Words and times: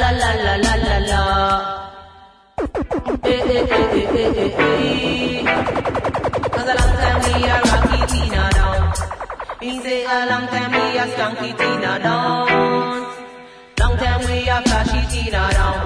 la 0.00 0.10
la 0.10 0.30
la 0.44 0.54
la 0.64 0.74
la 0.88 0.98
la. 1.10 1.20
Eh 3.24 3.42
eh 3.56 3.66
eh 3.78 3.96
eh 3.98 4.38
eh 4.44 4.62
eh. 4.64 5.44
Cause 6.54 6.70
a 6.70 6.74
long 6.80 6.94
time 7.02 7.18
we 7.24 7.32
a 7.54 7.56
rocky 7.68 8.00
Tina 8.10 8.42
down. 8.56 8.92
Me 9.60 9.80
say 9.82 10.04
a 10.04 10.26
long 10.30 10.46
time 10.52 10.70
we 10.72 10.98
a 10.98 11.04
skanky 11.12 11.50
Tina 11.58 11.92
down. 12.06 12.46
Long 13.80 13.96
time 14.02 14.20
we 14.26 14.38
a 14.48 14.56
flashy 14.66 15.00
Tina 15.10 15.42
down. 15.58 15.80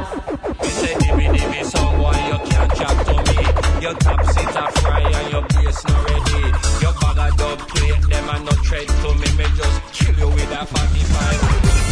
You 0.63 0.71
say 0.81 0.95
dimmy 1.03 1.27
dimmy 1.35 1.65
song 1.65 1.99
why 2.03 2.19
you 2.29 2.39
can't 2.49 2.71
chat 2.79 2.97
to 3.07 3.15
me. 3.27 3.39
Your 3.85 3.95
top 3.95 4.21
seat 4.33 4.57
a 4.63 4.65
fry 4.81 5.03
and 5.19 5.29
your 5.33 5.45
bass 5.53 5.79
not 5.89 6.01
ready. 6.09 6.43
Your 6.83 6.95
bag 7.01 7.19
of 7.25 7.37
dub 7.39 7.59
plate 7.71 8.03
them 8.11 8.29
and 8.35 8.45
no 8.45 8.53
tread 8.67 8.89
to 8.89 9.09
me. 9.21 9.29
Me 9.39 9.47
just 9.57 9.79
kill 9.95 10.19
you 10.19 10.29
with 10.29 10.53
a 10.61 10.67
45. 10.67 11.92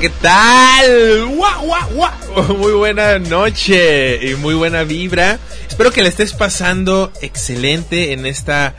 ¿Qué 0.00 0.10
tal? 0.10 1.26
¡Guau, 1.34 1.66
guau, 1.66 1.90
guau! 1.90 2.56
Muy 2.56 2.72
buena 2.72 3.18
noche 3.18 4.30
y 4.30 4.34
muy 4.36 4.54
buena 4.54 4.84
vibra. 4.84 5.38
Espero 5.68 5.90
que 5.90 6.02
le 6.02 6.08
estés 6.08 6.34
pasando 6.34 7.12
excelente 7.20 8.12
en 8.12 8.24
esta 8.24 8.76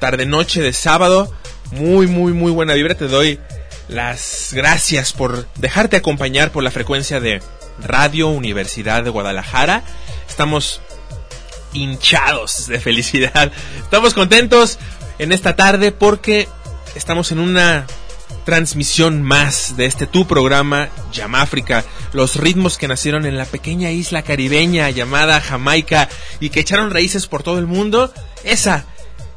tarde 0.00 0.26
noche 0.26 0.60
de 0.60 0.72
sábado. 0.72 1.32
Muy, 1.70 2.08
muy, 2.08 2.32
muy 2.32 2.50
buena 2.50 2.74
vibra. 2.74 2.96
Te 2.96 3.06
doy 3.06 3.38
las 3.88 4.50
gracias 4.52 5.12
por 5.12 5.46
dejarte 5.56 5.96
acompañar 5.96 6.50
por 6.50 6.64
la 6.64 6.72
frecuencia 6.72 7.20
de 7.20 7.40
Radio 7.80 8.28
Universidad 8.28 9.04
de 9.04 9.10
Guadalajara. 9.10 9.84
Estamos 10.28 10.80
hinchados 11.72 12.66
de 12.66 12.80
felicidad. 12.80 13.52
Estamos 13.82 14.12
contentos 14.12 14.78
en 15.20 15.30
esta 15.30 15.54
tarde 15.54 15.92
porque 15.92 16.48
estamos 16.96 17.30
en 17.30 17.38
una 17.38 17.86
transmisión 18.44 19.22
más 19.22 19.76
de 19.76 19.86
este 19.86 20.06
tu 20.06 20.26
programa 20.26 20.88
Yamáfrica, 21.12 21.84
los 22.12 22.36
ritmos 22.36 22.78
que 22.78 22.88
nacieron 22.88 23.26
en 23.26 23.36
la 23.36 23.44
pequeña 23.44 23.90
isla 23.90 24.22
caribeña 24.22 24.90
llamada 24.90 25.40
Jamaica 25.40 26.08
y 26.40 26.50
que 26.50 26.60
echaron 26.60 26.90
raíces 26.90 27.26
por 27.26 27.42
todo 27.42 27.58
el 27.58 27.66
mundo. 27.66 28.12
Esa, 28.44 28.86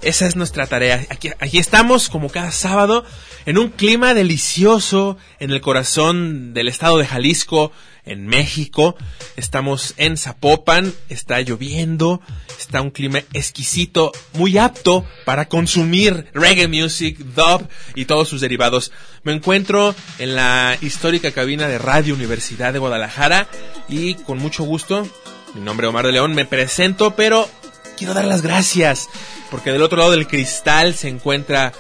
esa 0.02 0.28
es 0.28 0.36
nuestra 0.36 0.68
tarea. 0.68 1.06
Aquí, 1.10 1.30
aquí 1.40 1.58
estamos 1.58 2.10
como 2.10 2.30
cada 2.30 2.52
sábado 2.52 3.04
en 3.46 3.58
un 3.58 3.70
clima 3.70 4.14
delicioso 4.14 5.18
en 5.40 5.52
el 5.52 5.62
corazón 5.62 6.54
del 6.54 6.68
estado 6.68 6.98
de 6.98 7.08
Jalisco, 7.08 7.72
en 8.06 8.28
México. 8.28 8.96
Estamos 9.36 9.94
en 9.98 10.18
Zapopan, 10.18 10.94
está 11.10 11.42
lloviendo, 11.42 12.22
está 12.60 12.82
un 12.82 12.92
clima 12.92 13.20
exquisito, 13.34 14.12
muy 14.34 14.58
apto 14.58 15.06
para 15.26 15.48
consumir 15.48 16.28
reggae 16.34 16.68
music, 16.68 17.18
dub 17.18 17.68
y 17.96 18.06
todos 18.06 18.28
sus 18.28 18.42
derivados. 18.42 18.92
Me 19.24 19.34
encuentro 19.34 19.96
en 20.20 20.36
la 20.36 20.78
histórica 20.82 21.32
cabina 21.32 21.68
de 21.68 21.78
Radio 21.78 22.16
Universidad 22.16 22.74
de 22.74 22.80
Guadalajara 22.80 23.48
y 23.88 24.16
con 24.16 24.38
mucho 24.38 24.64
gusto, 24.64 25.08
mi 25.54 25.62
nombre 25.62 25.88
es 25.88 25.90
Omar 25.90 26.06
de 26.06 26.14
León, 26.14 26.34
me 26.34 26.46
presento, 26.46 27.16
pero 27.16 27.48
quiero 27.98 28.14
dar 28.14 28.26
las 28.26 28.42
gracias 28.42 29.10
porque 29.52 29.72
del 29.72 29.84
otro 29.84 29.98
lado 29.98 30.12
del 30.12 30.28
cristal 30.28 30.96
se 30.96 31.10
encuentra 31.10 31.74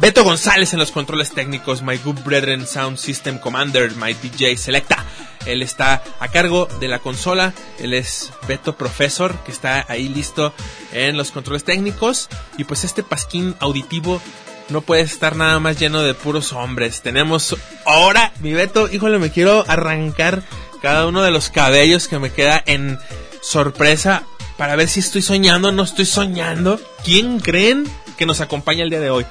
Beto 0.00 0.24
González 0.24 0.72
en 0.72 0.80
los 0.80 0.90
controles 0.90 1.30
técnicos, 1.30 1.80
my 1.80 1.96
good 1.98 2.18
brethren 2.24 2.66
sound 2.66 2.98
system 2.98 3.38
commander, 3.38 3.94
my 3.96 4.12
DJ 4.12 4.56
selecta. 4.56 5.04
Él 5.46 5.62
está 5.62 6.02
a 6.20 6.28
cargo 6.28 6.68
de 6.80 6.88
la 6.88 6.98
consola, 6.98 7.52
él 7.78 7.94
es 7.94 8.32
Beto 8.48 8.76
Profesor, 8.76 9.36
que 9.44 9.52
está 9.52 9.84
ahí 9.88 10.08
listo 10.08 10.52
en 10.92 11.16
los 11.16 11.30
controles 11.30 11.64
técnicos. 11.64 12.28
Y 12.58 12.64
pues 12.64 12.84
este 12.84 13.02
pasquín 13.02 13.54
auditivo 13.60 14.20
no 14.68 14.80
puede 14.80 15.02
estar 15.02 15.36
nada 15.36 15.60
más 15.60 15.78
lleno 15.78 16.02
de 16.02 16.14
puros 16.14 16.52
hombres. 16.52 17.02
Tenemos 17.02 17.56
ahora, 17.84 18.32
mi 18.40 18.52
Beto, 18.52 18.88
híjole, 18.90 19.18
me 19.18 19.30
quiero 19.30 19.64
arrancar 19.68 20.42
cada 20.80 21.06
uno 21.06 21.22
de 21.22 21.30
los 21.30 21.50
cabellos 21.50 22.08
que 22.08 22.18
me 22.18 22.32
queda 22.32 22.62
en 22.66 22.98
sorpresa 23.42 24.24
para 24.56 24.76
ver 24.76 24.88
si 24.88 25.00
estoy 25.00 25.22
soñando 25.22 25.68
o 25.68 25.72
no 25.72 25.82
estoy 25.82 26.06
soñando. 26.06 26.80
¿Quién 27.04 27.40
creen 27.40 27.90
que 28.16 28.26
nos 28.26 28.40
acompaña 28.40 28.84
el 28.84 28.90
día 28.90 29.00
de 29.00 29.10
hoy? 29.10 29.26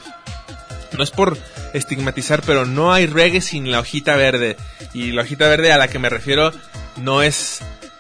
No 0.98 1.04
es 1.04 1.12
por 1.12 1.38
estigmatizar, 1.74 2.42
pero 2.46 2.66
no 2.66 2.94
hay 2.94 3.08
reggae 3.08 3.42
sin 3.42 3.72
la 3.72 3.80
hojita 3.80 4.16
verde. 4.16 4.58
Y 4.94 5.12
la 5.12 5.24
hojita 5.24 5.48
verde 5.48 5.72
a 5.72 5.78
la 5.78 5.88
que 5.88 6.00
me 6.00 6.10
refiero 6.10 6.52
no 6.98 7.22
es 7.22 7.60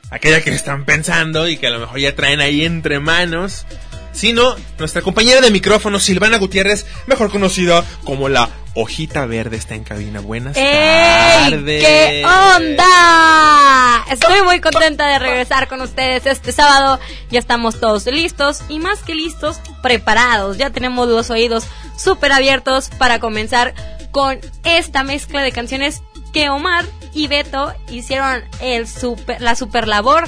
aquella 0.09 0.41
que 0.41 0.51
están 0.51 0.85
pensando 0.85 1.47
y 1.47 1.57
que 1.57 1.67
a 1.67 1.71
lo 1.71 1.79
mejor 1.79 1.99
ya 1.99 2.15
traen 2.15 2.39
ahí 2.39 2.63
entre 2.63 2.99
manos, 2.99 3.65
sino 4.11 4.55
nuestra 4.77 5.01
compañera 5.01 5.41
de 5.41 5.51
micrófono, 5.51 5.99
Silvana 5.99 6.37
Gutiérrez, 6.37 6.85
mejor 7.07 7.31
conocida 7.31 7.83
como 8.03 8.29
la 8.29 8.49
hojita 8.73 9.25
verde, 9.25 9.57
está 9.57 9.75
en 9.75 9.83
cabina. 9.83 10.19
Buenas 10.19 10.57
¡Ey! 10.57 11.51
tardes. 11.51 11.83
¿Qué 11.83 12.25
onda? 12.25 14.05
Estoy 14.11 14.41
muy 14.43 14.59
contenta 14.59 15.07
de 15.07 15.19
regresar 15.19 15.67
con 15.67 15.81
ustedes 15.81 16.25
este 16.25 16.51
sábado. 16.51 16.99
Ya 17.29 17.39
estamos 17.39 17.79
todos 17.79 18.05
listos 18.05 18.61
y 18.69 18.79
más 18.79 19.01
que 19.01 19.15
listos, 19.15 19.59
preparados. 19.81 20.57
Ya 20.57 20.69
tenemos 20.69 21.07
los 21.07 21.29
oídos 21.29 21.65
súper 21.97 22.31
abiertos 22.31 22.89
para 22.97 23.19
comenzar 23.19 23.73
con 24.11 24.39
esta 24.63 25.03
mezcla 25.03 25.41
de 25.41 25.51
canciones 25.51 26.01
que 26.33 26.49
Omar 26.49 26.85
y 27.13 27.27
Beto 27.27 27.73
hicieron 27.89 28.43
el 28.59 28.87
super, 28.87 29.41
la 29.41 29.55
super 29.55 29.87
labor 29.87 30.27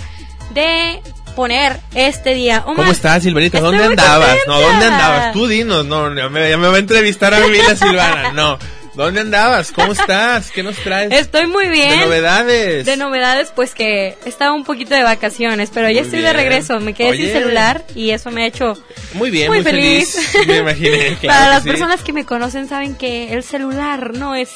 de 0.54 1.02
poner 1.36 1.78
este 1.94 2.34
día. 2.34 2.64
Omar, 2.66 2.76
¿Cómo 2.78 2.92
estás, 2.92 3.24
Silvanita? 3.24 3.58
estoy 3.58 3.78
¿Dónde 3.78 3.86
andabas? 3.86 4.28
contenta. 4.30 4.52
No, 4.52 4.62
¿dónde 4.62 4.86
andabas? 4.86 5.34
Tú 5.34 5.48
dinos, 5.48 5.86
no, 5.86 6.16
ya 6.16 6.30
me, 6.30 6.50
ya 6.50 6.58
me 6.58 6.68
va 6.68 6.76
a 6.76 6.80
entrevistar 6.80 7.34
a 7.34 7.40
mí 7.48 7.58
la 7.58 7.76
Silvana. 7.76 8.32
No, 8.32 8.58
¿dónde 8.96 9.22
andabas? 9.22 9.72
¿Cómo 9.72 9.92
estás? 9.94 10.52
¿Qué 10.52 10.64
nos 10.64 10.76
traes? 10.78 11.12
Estoy 11.12 11.48
muy 11.48 11.68
bien. 11.68 11.92
De 11.92 12.06
novedades. 12.06 12.86
De 12.86 12.98
novedades, 12.98 13.52
pues 13.56 13.74
que 13.76 14.18
estaba 14.26 14.54
un 14.54 14.64
poquito 14.64 14.96
de 14.96 15.04
vacaciones, 15.04 15.70
pero 15.74 15.88
ya 15.90 16.00
Muy 16.00 16.06
estoy 16.08 16.20
bien. 16.22 16.34
de 16.34 16.34
regreso. 16.42 16.80
Me 16.80 16.94
quedé 16.94 17.16
sin 17.18 17.28
celular 17.32 17.84
y 17.94 18.12
eso 18.12 18.32
me 18.32 18.44
ha 18.44 18.48
hecho 18.48 18.74
Muy 19.14 19.30
bien, 19.32 19.48
muy, 19.50 19.58
muy, 19.58 19.64
feliz. 19.64 20.18
Me 20.48 20.58
imaginé, 20.58 21.18
claro. 21.22 21.40
Para 21.40 21.50
las 21.50 21.64
sí. 21.64 21.70
personas 21.70 22.02
que 22.02 22.14
me 22.14 22.26
conocen 22.26 22.68
saben 22.70 22.96
que 22.96 23.34
el 23.34 23.44
celular 23.44 24.14
no 24.14 24.34
es 24.36 24.52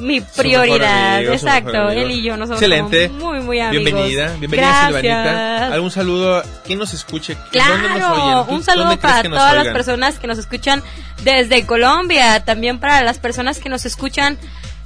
mi 0.00 0.20
prioridad. 0.20 1.16
amigo, 1.16 1.32
Exacto, 1.32 1.90
él 1.90 2.10
y 2.10 2.22
yo 2.22 2.36
nos 2.36 2.48
somos 2.48 2.62
Excelente. 2.62 3.08
como 3.08 3.32
muy, 3.32 3.40
muy 3.40 3.60
amigos. 3.60 3.84
Bienvenida, 3.84 4.34
bienvenida. 4.38 4.86
Silvanita. 4.86 5.66
¿Algún 5.68 5.90
saludo? 5.90 6.42
¿Quién 6.64 6.78
nos 6.78 6.92
escuche? 6.94 7.34
¿Dónde 7.52 7.88
nos 7.88 7.98
Claro, 7.98 8.12
oyen? 8.34 8.46
¿Tú 8.48 8.54
un 8.54 8.62
saludo 8.64 8.96
para 8.98 9.22
todas 9.22 9.54
las 9.54 9.68
personas 9.68 10.18
que 10.18 10.26
nos 10.26 10.38
escuchan 10.38 10.82
desde 11.22 11.66
Colombia, 11.66 12.44
también 12.44 12.78
para 12.80 13.02
las 13.02 13.18
personas 13.18 13.58
que 13.58 13.68
nos 13.68 13.84
escuchan 13.86 14.38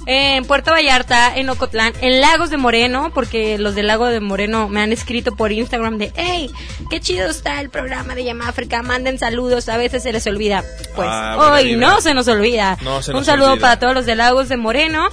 en 0.07 0.45
Puerto 0.45 0.71
Vallarta, 0.71 1.35
en 1.35 1.49
Ocotlán, 1.49 1.93
en 2.01 2.21
Lagos 2.21 2.49
de 2.49 2.57
Moreno, 2.57 3.11
porque 3.13 3.57
los 3.57 3.73
del 3.75 3.87
Lago 3.87 4.05
de 4.07 4.19
Moreno 4.19 4.69
me 4.69 4.81
han 4.81 4.91
escrito 4.91 5.35
por 5.35 5.51
Instagram 5.51 5.97
de, 5.97 6.11
hey, 6.15 6.49
qué 6.89 6.99
chido 6.99 7.29
está 7.29 7.59
el 7.61 7.69
programa 7.69 8.13
de 8.15 8.23
Yamáfrica, 8.23 8.81
manden 8.83 9.17
saludos, 9.19 9.67
a 9.69 9.77
veces 9.77 10.03
se 10.03 10.11
les 10.11 10.25
olvida. 10.27 10.63
Pues 10.95 11.07
Ah, 11.09 11.37
hoy 11.53 11.75
no 11.75 12.01
se 12.01 12.13
nos 12.13 12.27
olvida. 12.27 12.77
No 12.81 13.01
se 13.01 13.11
un 13.11 13.17
nos 13.17 13.25
saludo 13.25 13.51
olvida. 13.53 13.61
para 13.61 13.79
todos 13.79 13.93
los 13.95 14.05
de 14.05 14.15
Lagos 14.15 14.49
de 14.49 14.57
Moreno. 14.57 15.07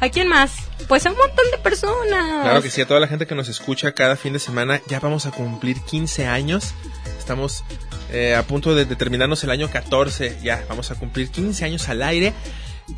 ¿A 0.00 0.08
quién 0.10 0.28
más? 0.28 0.52
Pues 0.88 1.06
a 1.06 1.10
un 1.10 1.16
montón 1.16 1.44
de 1.50 1.58
personas. 1.58 2.42
Claro 2.42 2.60
que 2.60 2.68
sí, 2.68 2.80
a 2.82 2.86
toda 2.86 3.00
la 3.00 3.06
gente 3.06 3.26
que 3.26 3.34
nos 3.34 3.48
escucha 3.48 3.92
cada 3.92 4.16
fin 4.16 4.32
de 4.34 4.38
semana, 4.38 4.80
ya 4.88 5.00
vamos 5.00 5.24
a 5.24 5.30
cumplir 5.30 5.80
15 5.80 6.26
años. 6.26 6.74
Estamos 7.18 7.64
eh, 8.12 8.34
a 8.34 8.42
punto 8.42 8.74
de, 8.74 8.84
de 8.84 8.96
terminarnos 8.96 9.42
el 9.44 9.50
año 9.50 9.70
14, 9.70 10.38
ya 10.42 10.62
vamos 10.68 10.90
a 10.90 10.96
cumplir 10.96 11.30
15 11.30 11.64
años 11.64 11.88
al 11.88 12.02
aire, 12.02 12.34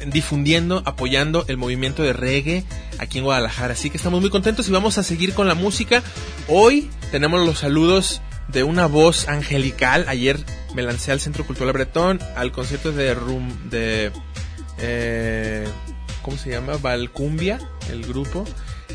difundiendo, 0.06 0.82
apoyando 0.84 1.44
el 1.48 1.56
movimiento 1.56 2.02
de 2.02 2.12
reggae 2.12 2.64
aquí 2.98 3.18
en 3.18 3.24
Guadalajara. 3.24 3.74
Así 3.74 3.90
que 3.90 3.96
estamos 3.96 4.20
muy 4.20 4.30
contentos 4.30 4.68
y 4.68 4.72
vamos 4.72 4.98
a 4.98 5.02
seguir 5.02 5.34
con 5.34 5.48
la 5.48 5.54
música. 5.54 6.02
Hoy 6.48 6.90
tenemos 7.10 7.44
los 7.46 7.58
saludos 7.58 8.20
de 8.48 8.62
una 8.62 8.86
voz 8.86 9.28
angelical. 9.28 10.04
Ayer 10.08 10.38
me 10.74 10.82
lancé 10.82 11.12
al 11.12 11.20
Centro 11.20 11.46
Cultural 11.46 11.72
Bretón, 11.72 12.20
al 12.36 12.52
concierto 12.52 12.92
de 12.92 13.14
Rum, 13.14 13.70
de 13.70 14.12
eh, 14.78 15.66
¿cómo 16.22 16.36
se 16.36 16.50
llama? 16.50 16.76
Valcumbia, 16.76 17.58
el 17.90 18.04
grupo. 18.04 18.44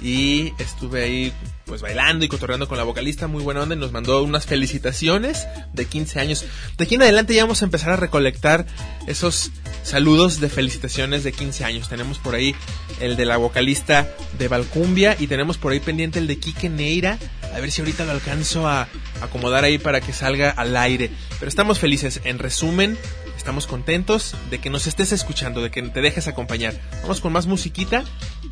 Y 0.02 0.54
estuve 0.58 1.04
ahí 1.04 1.34
pues 1.72 1.82
bailando 1.82 2.26
y 2.26 2.28
cotorreando 2.28 2.68
con 2.68 2.78
la 2.78 2.84
vocalista, 2.84 3.28
muy 3.28 3.42
buena 3.42 3.62
onda, 3.62 3.76
y 3.76 3.78
nos 3.78 3.94
mandó 3.94 4.22
unas 4.24 4.46
felicitaciones 4.46 5.48
de 5.72 5.86
15 5.86 6.20
años. 6.20 6.44
De 6.78 6.84
aquí 6.84 6.96
en 6.96 7.02
adelante 7.02 7.34
ya 7.34 7.44
vamos 7.44 7.62
a 7.62 7.66
empezar 7.66 7.92
a 7.92 7.96
recolectar 7.96 8.66
esos 9.08 9.52
saludos 9.82 10.42
de 10.42 10.50
felicitaciones 10.50 11.24
de 11.24 11.32
15 11.32 11.64
años. 11.64 11.88
Tenemos 11.88 12.20
por 12.20 12.36
ahí 12.36 12.54
el 13.00 13.16
de 13.16 13.24
la 13.24 13.38
vocalista 13.38 14.06
de 14.38 14.50
Valcumbia 14.50 15.16
y 15.18 15.28
tenemos 15.28 15.58
por 15.58 15.72
ahí 15.72 15.80
pendiente 15.80 16.20
el 16.20 16.28
de 16.28 16.40
Quique 16.40 16.68
Neira. 16.68 17.18
A 17.56 17.60
ver 17.62 17.72
si 17.72 17.80
ahorita 17.80 18.04
lo 18.04 18.12
alcanzo 18.12 18.68
a 18.68 18.90
acomodar 19.22 19.64
ahí 19.64 19.78
para 19.78 20.02
que 20.02 20.12
salga 20.12 20.50
al 20.50 20.76
aire. 20.76 21.10
Pero 21.40 21.48
estamos 21.48 21.80
felices. 21.80 22.20
En 22.26 22.38
resumen, 22.38 22.98
estamos 23.38 23.66
contentos 23.66 24.36
de 24.50 24.60
que 24.60 24.70
nos 24.70 24.88
estés 24.88 25.14
escuchando, 25.14 25.62
de 25.62 25.72
que 25.72 25.82
te 25.84 26.02
dejes 26.02 26.28
acompañar. 26.28 26.74
Vamos 27.02 27.22
con 27.22 27.32
más 27.32 27.48
musiquita. 27.48 28.04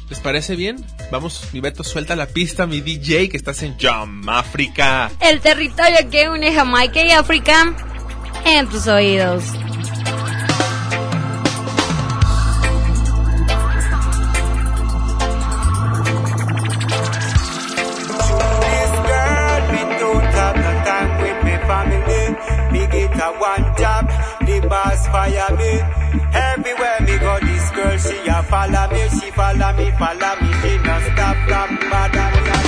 ¿Les 0.10 0.20
parece 0.20 0.56
bien? 0.56 0.84
Vamos, 1.12 1.50
mi 1.54 1.60
Beto, 1.60 1.84
suelta 1.84 2.16
la 2.16 2.26
pista, 2.26 2.66
mi 2.66 2.82
DJ, 2.82 3.30
que 3.30 3.38
estás 3.38 3.62
en 3.62 3.78
Jam 3.78 4.28
África. 4.28 5.12
El 5.20 5.40
territorio 5.40 6.10
que 6.10 6.30
une 6.30 6.54
Jamaica 6.54 7.04
y 7.04 7.12
África 7.12 7.76
en 8.46 8.68
tus 8.68 8.88
oídos. 8.88 9.44
One 23.40 23.74
job, 23.78 24.08
the 24.46 24.68
boss 24.68 25.08
fire 25.08 25.56
me. 25.56 25.99
Everywhere 26.60 27.00
me 27.00 27.18
go, 27.20 27.40
this 27.40 27.70
girl 27.72 27.98
she 27.98 28.28
a 28.28 28.44
follow 28.44 28.92
me, 28.92 29.08
she 29.18 29.32
follow 29.32 29.72
me, 29.78 29.92
follow 29.92 30.36
me. 30.42 30.52
She 30.62 30.78
no 30.80 31.00
stop, 31.08 31.38
stop, 31.48 31.70
me. 31.80 32.59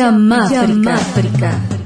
Yamáfrica. 0.00 0.96
Hustle 0.96 1.79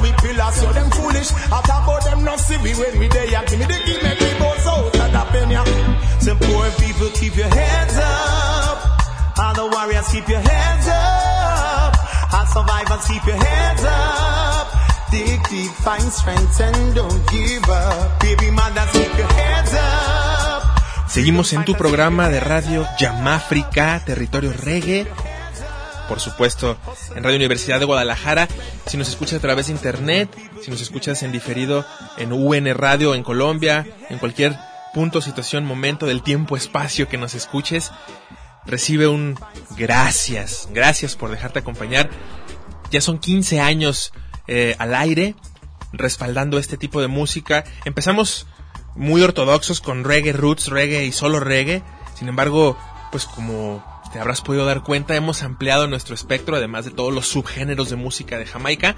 we 0.00 0.10
pillar. 0.22 0.50
So 0.52 0.72
them 0.72 0.90
foolish, 0.90 1.30
I 1.52 1.60
talk 1.68 1.84
about 1.84 2.04
them 2.04 2.24
not 2.24 2.40
see 2.40 2.56
we 2.58 2.72
when 2.74 2.98
we 2.98 3.08
there. 3.08 3.26
Give 3.28 3.58
me 3.58 3.66
the 3.66 3.78
give 3.86 4.02
me 4.02 4.12
the 4.16 4.28
boss 4.40 4.66
out 4.66 4.96
of 4.96 5.12
the 5.12 5.22
penny. 5.32 5.56
Some 6.20 6.38
poor 6.38 6.70
people 6.80 7.10
keep 7.12 7.36
your 7.36 7.48
heads 7.48 7.96
up. 7.98 9.38
All 9.38 9.54
the 9.54 9.66
warriors 9.66 10.08
keep 10.08 10.28
your 10.28 10.40
heads 10.40 10.86
up. 10.88 11.92
All 12.32 12.46
survivors 12.46 13.04
keep 13.06 13.24
your 13.26 13.36
heads 13.36 13.84
up. 13.84 14.66
Dig 15.10 15.40
deep, 15.50 15.70
find 15.84 16.10
strength 16.10 16.60
and 16.60 16.94
don't 16.94 17.20
give 17.30 17.68
up. 17.68 18.20
Baby 18.20 18.50
mothers 18.50 18.90
keep 18.92 19.12
your 19.18 19.32
heads 19.32 19.74
up. 19.74 20.62
Seguimos 21.08 21.52
en 21.52 21.64
tu 21.64 21.74
programa 21.76 22.28
de 22.28 22.40
radio 22.40 22.86
Yamáfrica, 22.98 24.02
territorio 24.04 24.52
reggae. 24.52 25.06
Por 26.08 26.18
supuesto, 26.18 26.76
en 27.14 27.22
Radio 27.22 27.36
Universidad 27.36 27.78
de 27.78 27.84
Guadalajara. 27.84 28.48
Si 28.94 28.98
nos 28.98 29.08
escuchas 29.08 29.38
a 29.38 29.40
través 29.40 29.66
de 29.66 29.72
internet, 29.72 30.30
si 30.62 30.70
nos 30.70 30.80
escuchas 30.80 31.24
en 31.24 31.32
diferido 31.32 31.84
en 32.16 32.32
UN 32.32 32.72
Radio 32.74 33.16
en 33.16 33.24
Colombia, 33.24 33.84
en 34.08 34.18
cualquier 34.18 34.56
punto, 34.94 35.20
situación, 35.20 35.64
momento 35.64 36.06
del 36.06 36.22
tiempo, 36.22 36.56
espacio 36.56 37.08
que 37.08 37.18
nos 37.18 37.34
escuches, 37.34 37.90
recibe 38.64 39.08
un 39.08 39.36
gracias. 39.76 40.68
Gracias 40.70 41.16
por 41.16 41.32
dejarte 41.32 41.58
acompañar. 41.58 42.08
Ya 42.92 43.00
son 43.00 43.18
15 43.18 43.58
años 43.58 44.12
eh, 44.46 44.76
al 44.78 44.94
aire 44.94 45.34
respaldando 45.92 46.58
este 46.58 46.76
tipo 46.76 47.00
de 47.00 47.08
música. 47.08 47.64
Empezamos 47.84 48.46
muy 48.94 49.22
ortodoxos 49.22 49.80
con 49.80 50.04
reggae 50.04 50.32
roots, 50.32 50.68
reggae 50.68 51.04
y 51.04 51.10
solo 51.10 51.40
reggae. 51.40 51.82
Sin 52.16 52.28
embargo, 52.28 52.78
pues 53.10 53.26
como 53.26 53.84
te 54.14 54.20
habrás 54.20 54.42
podido 54.42 54.64
dar 54.64 54.84
cuenta, 54.84 55.16
hemos 55.16 55.42
ampliado 55.42 55.88
nuestro 55.88 56.14
espectro, 56.14 56.54
además 56.54 56.84
de 56.84 56.92
todos 56.92 57.12
los 57.12 57.26
subgéneros 57.26 57.90
de 57.90 57.96
música 57.96 58.38
de 58.38 58.46
Jamaica, 58.46 58.94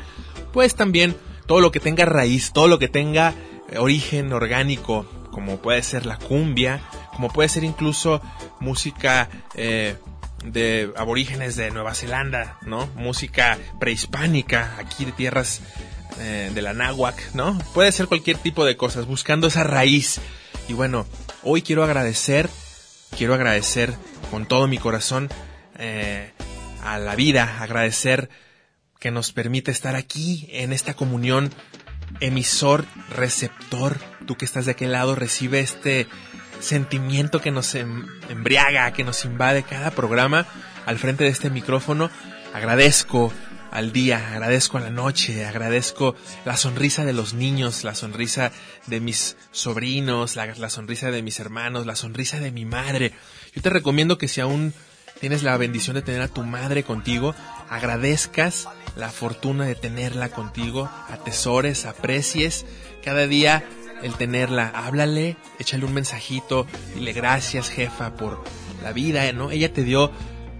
pues 0.53 0.75
también 0.75 1.17
todo 1.47 1.61
lo 1.61 1.73
que 1.73 1.81
tenga 1.81 2.05
raíz, 2.05 2.53
todo 2.53 2.69
lo 2.69 2.79
que 2.79 2.89
tenga 2.89 3.33
eh, 3.71 3.79
origen 3.79 4.31
orgánico, 4.35 5.07
como 5.31 5.57
puede 5.57 5.83
ser 5.83 6.05
la 6.05 6.19
cumbia, 6.19 6.83
como 7.15 7.31
puede 7.31 7.49
ser 7.49 7.65
incluso 7.65 8.21
música 8.61 9.31
eh, 9.55 9.97
de 10.45 10.93
aborígenes 10.99 11.57
de 11.57 11.71
Nueva 11.71 11.95
Zelanda, 11.95 12.59
¿no? 12.67 12.87
Música 12.95 13.57
prehispánica, 13.81 14.77
aquí 14.79 15.07
de 15.07 15.13
tierras 15.13 15.63
eh, 16.21 16.51
de 16.55 16.61
la 16.61 16.75
náhuac, 16.75 17.33
¿no? 17.33 17.57
Puede 17.73 17.91
ser 17.91 18.07
cualquier 18.07 18.37
tipo 18.37 18.67
de 18.67 18.77
cosas, 18.77 19.07
buscando 19.07 19.47
esa 19.47 19.65
raíz. 19.65 20.21
Y 20.69 20.75
bueno, 20.75 21.07
hoy 21.43 21.63
quiero 21.63 21.85
agradecer, 21.85 22.51
quiero 23.17 23.35
agradecer 23.35 23.95
con 24.31 24.47
todo 24.47 24.67
mi 24.69 24.79
corazón 24.79 25.29
eh, 25.79 26.33
a 26.83 26.99
la 26.99 27.15
vida, 27.17 27.59
agradecer 27.61 28.29
que 28.99 29.11
nos 29.11 29.33
permite 29.33 29.71
estar 29.71 29.95
aquí 29.97 30.49
en 30.51 30.73
esta 30.73 30.95
comunión 30.95 31.51
emisor, 32.21 32.85
receptor. 33.11 33.99
Tú 34.27 34.37
que 34.37 34.45
estás 34.45 34.65
de 34.65 34.73
aquel 34.73 34.93
lado 34.93 35.15
recibe 35.15 35.61
este 35.61 36.07
sentimiento 36.61 37.41
que 37.41 37.51
nos 37.51 37.75
em- 37.75 38.07
embriaga, 38.29 38.93
que 38.93 39.05
nos 39.05 39.25
invade 39.25 39.63
cada 39.63 39.91
programa 39.91 40.47
al 40.87 40.99
frente 40.99 41.25
de 41.25 41.31
este 41.31 41.51
micrófono. 41.51 42.11
Agradezco 42.55 43.33
al 43.77 43.93
día, 43.93 44.33
agradezco 44.33 44.79
a 44.79 44.81
la 44.81 44.89
noche, 44.89 45.45
agradezco 45.45 46.17
la 46.47 46.57
sonrisa 46.57 47.05
de 47.05 47.13
los 47.13 47.35
niños, 47.35 47.85
la 47.85 47.95
sonrisa 47.95 48.51
de 48.87 49.01
mis 49.01 49.37
sobrinos, 49.51 50.35
la, 50.35 50.71
sonrisa 50.71 51.11
de 51.11 51.23
mis 51.23 51.41
hermanos, 51.41 51.85
la 51.85 51.95
sonrisa 51.95 52.41
de 52.41 52.53
mi 52.53 52.65
madre. 52.65 53.13
Yo 53.55 53.61
te 53.61 53.69
recomiendo 53.69 54.17
que 54.17 54.29
si 54.29 54.41
aún 54.41 54.73
tienes 55.21 55.43
la 55.43 55.59
bendición 55.59 55.95
de 55.95 56.01
tener 56.01 56.23
a 56.23 56.29
tu 56.29 56.43
madre 56.43 56.85
contigo, 56.85 57.35
agradezcas 57.69 58.67
la 58.97 59.11
fortuna 59.11 59.67
de 59.67 59.75
tenerla 59.75 60.31
contigo, 60.31 60.91
atesores, 61.11 61.85
aprecies 61.85 62.65
cada 63.05 63.27
día 63.27 63.63
el 64.03 64.15
tenerla. 64.15 64.73
Háblale, 64.75 65.37
échale 65.59 65.85
un 65.85 65.93
mensajito, 65.93 66.67
dile 66.95 67.13
gracias 67.13 67.69
jefa 67.69 68.15
por 68.15 68.43
la 68.83 68.95
vida, 68.95 69.31
¿no? 69.35 69.51
Ella 69.51 69.71
te 69.71 69.85
dio 69.85 70.13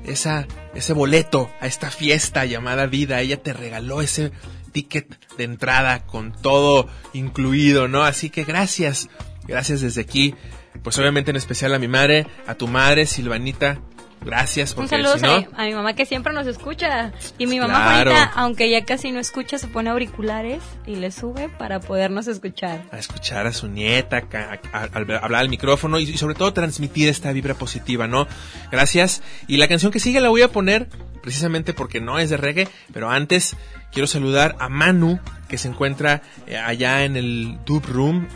esa, 0.05 0.47
ese 0.77 0.93
boleto 0.93 1.51
a 1.61 1.67
esta 1.67 1.91
fiesta 1.91 2.45
llamada 2.45 2.87
vida, 2.87 3.21
ella 3.21 3.43
te 3.43 3.53
regaló 3.53 4.03
ese 4.03 4.33
ticket 4.73 5.19
de 5.37 5.45
entrada 5.45 6.07
con 6.07 6.33
todo 6.33 6.89
incluido, 7.13 7.89
¿no? 7.89 8.05
Así 8.05 8.31
que 8.31 8.45
gracias, 8.45 9.09
gracias 9.47 9.81
desde 9.81 10.03
aquí, 10.03 10.35
pues 10.83 10.99
obviamente 10.99 11.31
en 11.31 11.37
especial 11.37 11.75
a 11.75 11.79
mi 11.79 11.89
madre, 11.89 12.27
a 12.47 12.55
tu 12.55 12.69
madre, 12.69 13.07
Silvanita, 13.07 13.81
Gracias, 14.27 14.75
Un 14.77 14.89
saludo 14.89 15.17
si 15.19 15.23
no, 15.25 15.47
a, 15.57 15.65
mi, 15.65 15.73
mamá 15.73 15.95
que 15.95 16.05
siempre 16.05 16.33
nos 16.33 16.47
escucha. 16.49 17.13
Y 17.39 17.47
mi 17.47 17.61
mamá 17.61 17.77
Claro. 17.85 18.11
Juanita, 18.11 18.33
aunque 18.35 18.69
ya 18.69 18.85
casi 18.85 19.13
no 19.13 19.21
escucha, 19.21 19.57
se 19.59 19.69
pone 19.69 19.89
auriculares 19.89 20.63
y 20.85 20.97
le 20.97 21.11
sube 21.13 21.49
para 21.49 21.79
podernos 21.81 22.27
escuchar. 22.27 22.83
a 22.91 22.99
escuchar 22.99 23.47
a 23.47 23.53
su 23.53 23.69
nieta, 23.69 24.25
a, 24.33 24.59
a- 24.77 24.83
a 24.83 24.85
hablar 25.25 25.41
al 25.41 25.49
micrófono 25.49 25.99
y, 26.01 26.03
y 26.11 26.19
sobre 26.19 26.35
todo 26.35 26.53
transmitir 26.53 27.09
esta 27.09 27.33
vibra 27.33 27.55
positiva, 27.55 28.07
¿no? 28.09 28.27
Gracias. 28.73 29.23
Y 29.47 29.57
la 29.59 29.69
canción 29.69 29.93
que 29.93 30.01
sigue 30.01 30.21
la 30.21 30.29
voy 30.29 30.43
a 30.43 30.49
poner 30.49 30.89
precisamente 31.23 31.73
porque 31.73 32.01
no 32.01 32.19
es 32.19 32.29
de 32.31 32.37
reggae, 32.37 32.69
pero 32.93 33.11
antes 33.11 33.57
quiero 33.93 34.07
saludar 34.07 34.57
a 34.59 34.69
Manu, 34.69 35.21
que 35.49 35.57
se 35.59 35.69
encuentra 35.69 36.23
eh, 36.49 36.57
allá 36.57 37.05
en 37.05 37.17
el 37.17 37.59
Dub 37.65 37.85
Room, 37.87 38.27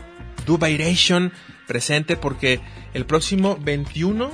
Dubairation, 0.45 1.31
presente 1.67 2.15
porque 2.17 2.59
el 2.93 3.05
próximo 3.05 3.57
21 3.61 4.29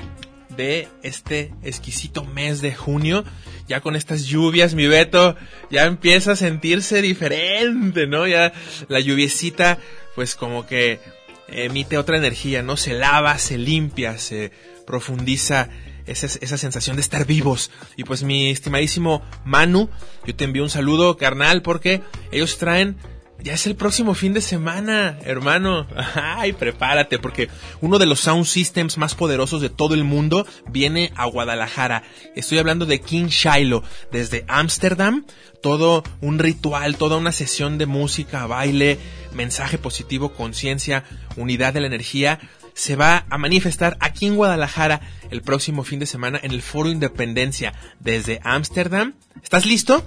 de 0.58 0.89
este 1.04 1.54
exquisito 1.63 2.26
mes 2.26 2.62
de 2.62 2.74
junio, 2.74 3.24
ya 3.67 3.80
con 3.80 3.96
estas 3.96 4.26
lluvias, 4.26 4.74
mi 4.74 4.88
Beto, 4.88 5.36
ya 5.70 5.86
empieza 5.86 6.34
a 6.34 6.36
sentirse 6.36 7.02
diferente, 7.02 8.08
¿no? 8.08 8.28
Ya 8.28 8.52
la 8.89 9.00
lluviecita, 9.00 9.78
pues 10.15 10.36
como 10.36 10.65
que 10.65 11.00
emite 11.48 11.98
otra 11.98 12.17
energía, 12.17 12.63
¿no? 12.63 12.76
Se 12.76 12.93
lava, 12.93 13.38
se 13.38 13.58
limpia, 13.58 14.17
se 14.17 14.52
profundiza 14.86 15.70
esa, 16.06 16.26
esa 16.26 16.58
sensación 16.58 16.96
de 16.96 17.02
estar 17.02 17.26
vivos. 17.26 17.72
Y 17.96 18.04
pues 18.04 18.24
mi 18.24 18.50
estimadísimo 18.50 19.24
Manu, 19.46 19.89
yo 20.26 20.36
te 20.36 20.46
envío 20.46 20.63
un 20.63 20.70
saludo, 20.70 21.17
carnal, 21.17 21.62
porque 21.62 22.02
ellos 22.32 22.58
traen 22.58 22.98
ya 23.43 23.54
es 23.54 23.67
el 23.67 23.76
próximo 23.76 24.13
fin 24.13 24.34
de 24.34 24.41
semana, 24.41 25.17
hermano. 25.23 25.88
Ay, 26.15 26.54
prepárate, 26.54 27.19
porque 27.19 27.50
uno 27.82 28.00
de 28.00 28.06
los 28.06 28.19
sound 28.19 28.45
systems 28.45 28.97
más 28.97 29.15
poderosos 29.15 29.62
de 29.62 29.69
todo 29.69 29.93
el 29.93 30.04
mundo 30.04 30.45
viene 30.69 31.12
a 31.15 31.26
Guadalajara. 31.26 32.04
Estoy 32.36 32.58
hablando 32.58 32.86
de 32.86 33.00
King 33.00 33.28
Shiloh, 33.28 33.84
desde 34.12 34.43
Ámsterdam. 34.47 35.26
Todo 35.62 36.04
un 36.21 36.39
ritual, 36.39 36.97
toda 36.97 37.17
una 37.17 37.32
sesión 37.32 37.78
de 37.78 37.86
música, 37.86 38.45
baile, 38.47 38.97
mensaje 39.34 39.78
positivo, 39.78 40.34
conciencia, 40.34 41.04
unidad 41.36 41.73
de 41.73 41.82
la 41.82 41.88
energía. 41.88 42.39
Se 42.73 42.95
va 42.95 43.26
a 43.30 43.38
manifestar 43.38 43.97
aquí 44.00 44.28
en 44.28 44.36
Guadalajara 44.36 45.02
el 45.32 45.41
próximo 45.41 45.84
fin 45.84 46.00
de 46.00 46.06
semana 46.06 46.39
en 46.41 46.52
el 46.52 46.62
Foro 46.62 46.89
Independencia 46.89 47.73
desde 48.00 48.39
Ámsterdam. 48.43 49.13
¿Estás 49.41 49.65
listo? 49.65 50.06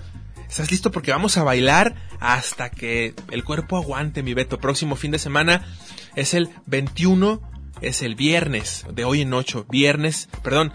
¿Estás 0.51 0.73
listo? 0.73 0.91
Porque 0.91 1.13
vamos 1.13 1.39
a 1.39 1.45
bailar 1.45 1.95
hasta 2.19 2.71
que 2.71 3.15
el 3.31 3.45
cuerpo 3.45 3.77
aguante, 3.77 4.25
mi 4.25 4.35
Beto. 4.35 4.59
Próximo 4.59 4.97
fin 4.97 5.13
de 5.13 5.21
semana 5.21 5.65
es 6.17 6.35
el 6.35 6.49
21, 6.67 7.41
es 7.83 8.03
el 8.03 8.17
viernes, 8.17 8.85
de 8.93 9.05
hoy 9.05 9.21
en 9.21 9.33
8. 9.33 9.67
Viernes, 9.71 10.29
perdón, 10.43 10.73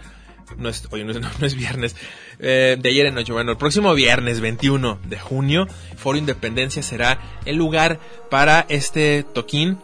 no 0.56 0.70
es, 0.70 0.88
oye, 0.92 1.04
no 1.04 1.10
es, 1.10 1.20
no, 1.40 1.46
es 1.46 1.54
viernes, 1.54 1.94
eh, 2.38 2.78
de 2.80 2.88
ayer 2.88 3.04
en 3.04 3.18
8. 3.18 3.34
Bueno, 3.34 3.50
el 3.50 3.58
próximo 3.58 3.92
viernes 3.92 4.40
21 4.40 4.98
de 5.04 5.18
junio, 5.18 5.66
Foro 5.98 6.16
Independencia 6.16 6.82
será 6.82 7.20
el 7.44 7.56
lugar 7.56 8.00
para 8.30 8.64
este 8.70 9.24
toquín 9.24 9.76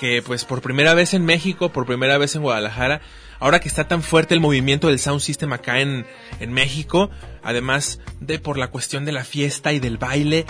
que 0.00 0.22
pues 0.22 0.46
por 0.46 0.62
primera 0.62 0.94
vez 0.94 1.12
en 1.12 1.26
México, 1.26 1.68
por 1.68 1.84
primera 1.84 2.16
vez 2.16 2.34
en 2.34 2.42
Guadalajara, 2.42 3.02
ahora 3.42 3.58
que 3.58 3.66
está 3.66 3.88
tan 3.88 4.04
fuerte 4.04 4.34
el 4.34 4.40
movimiento 4.40 4.86
del 4.86 5.00
sound 5.00 5.20
system 5.20 5.52
acá 5.52 5.80
en, 5.80 6.06
en 6.38 6.52
México, 6.52 7.10
además 7.42 7.98
de 8.20 8.38
por 8.38 8.56
la 8.56 8.68
cuestión 8.68 9.04
de 9.04 9.10
la 9.10 9.24
fiesta 9.24 9.72
y 9.72 9.80
del 9.80 9.98
baile, 9.98 10.46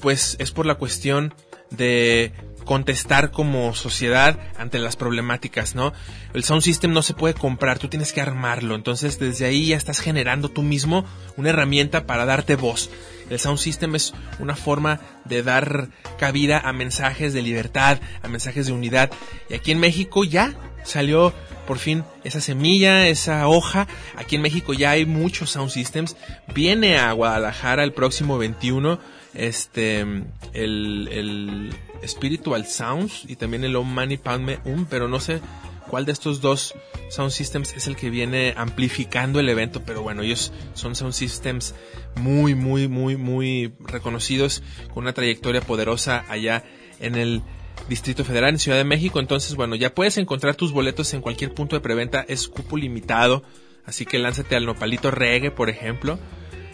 pues 0.00 0.36
es 0.40 0.50
por 0.50 0.66
la 0.66 0.74
cuestión 0.74 1.34
de 1.70 2.32
contestar 2.64 3.30
como 3.30 3.72
sociedad 3.74 4.40
ante 4.58 4.80
las 4.80 4.96
problemáticas, 4.96 5.76
¿no? 5.76 5.92
El 6.34 6.42
sound 6.42 6.62
system 6.62 6.92
no 6.92 7.02
se 7.02 7.14
puede 7.14 7.34
comprar, 7.34 7.78
tú 7.78 7.86
tienes 7.86 8.12
que 8.12 8.20
armarlo, 8.20 8.74
entonces 8.74 9.20
desde 9.20 9.46
ahí 9.46 9.68
ya 9.68 9.76
estás 9.76 10.00
generando 10.00 10.48
tú 10.48 10.62
mismo 10.62 11.04
una 11.36 11.50
herramienta 11.50 12.06
para 12.06 12.24
darte 12.24 12.56
voz. 12.56 12.90
El 13.30 13.38
sound 13.38 13.58
system 13.58 13.94
es 13.94 14.14
una 14.40 14.56
forma 14.56 15.00
de 15.26 15.44
dar 15.44 15.90
cabida 16.18 16.58
a 16.58 16.72
mensajes 16.72 17.32
de 17.32 17.42
libertad, 17.42 18.00
a 18.20 18.26
mensajes 18.26 18.66
de 18.66 18.72
unidad. 18.72 19.12
Y 19.48 19.54
aquí 19.54 19.70
en 19.70 19.78
México 19.78 20.24
ya 20.24 20.54
salió 20.82 21.32
por 21.66 21.78
fin 21.78 22.04
esa 22.24 22.40
semilla, 22.40 23.08
esa 23.08 23.46
hoja. 23.48 23.86
Aquí 24.16 24.36
en 24.36 24.42
México 24.42 24.72
ya 24.72 24.90
hay 24.90 25.06
muchos 25.06 25.50
sound 25.50 25.70
systems. 25.70 26.16
Viene 26.54 26.96
a 26.96 27.12
Guadalajara 27.12 27.84
el 27.84 27.92
próximo 27.92 28.38
21 28.38 28.98
este 29.34 30.00
el, 30.00 31.08
el 31.12 31.74
Spiritual 32.06 32.66
Sounds 32.66 33.24
y 33.28 33.36
también 33.36 33.64
el 33.64 33.76
Om 33.76 33.92
Mani 33.92 34.16
Padme 34.16 34.58
Um, 34.64 34.86
pero 34.86 35.08
no 35.08 35.20
sé 35.20 35.40
cuál 35.88 36.04
de 36.04 36.12
estos 36.12 36.40
dos 36.40 36.74
sound 37.10 37.30
systems 37.30 37.74
es 37.74 37.86
el 37.86 37.96
que 37.96 38.10
viene 38.10 38.54
amplificando 38.56 39.38
el 39.40 39.48
evento, 39.48 39.82
pero 39.84 40.02
bueno, 40.02 40.22
ellos 40.22 40.52
son 40.74 40.94
sound 40.94 41.12
systems 41.12 41.74
muy, 42.16 42.54
muy, 42.54 42.88
muy, 42.88 43.16
muy 43.16 43.74
reconocidos, 43.80 44.62
con 44.92 45.04
una 45.04 45.12
trayectoria 45.12 45.60
poderosa 45.60 46.24
allá 46.28 46.64
en 46.98 47.14
el 47.14 47.42
Distrito 47.88 48.24
Federal, 48.24 48.50
en 48.50 48.58
Ciudad 48.58 48.78
de 48.78 48.84
México. 48.84 49.20
Entonces, 49.20 49.54
bueno, 49.54 49.74
ya 49.74 49.94
puedes 49.94 50.18
encontrar 50.18 50.56
tus 50.56 50.72
boletos 50.72 51.14
en 51.14 51.20
cualquier 51.20 51.54
punto 51.54 51.76
de 51.76 51.80
preventa, 51.80 52.24
es 52.28 52.48
cupo 52.48 52.76
limitado, 52.76 53.42
así 53.84 54.04
que 54.04 54.18
lánzate 54.18 54.56
al 54.56 54.66
Nopalito 54.66 55.10
Reggae, 55.10 55.50
por 55.50 55.70
ejemplo. 55.70 56.18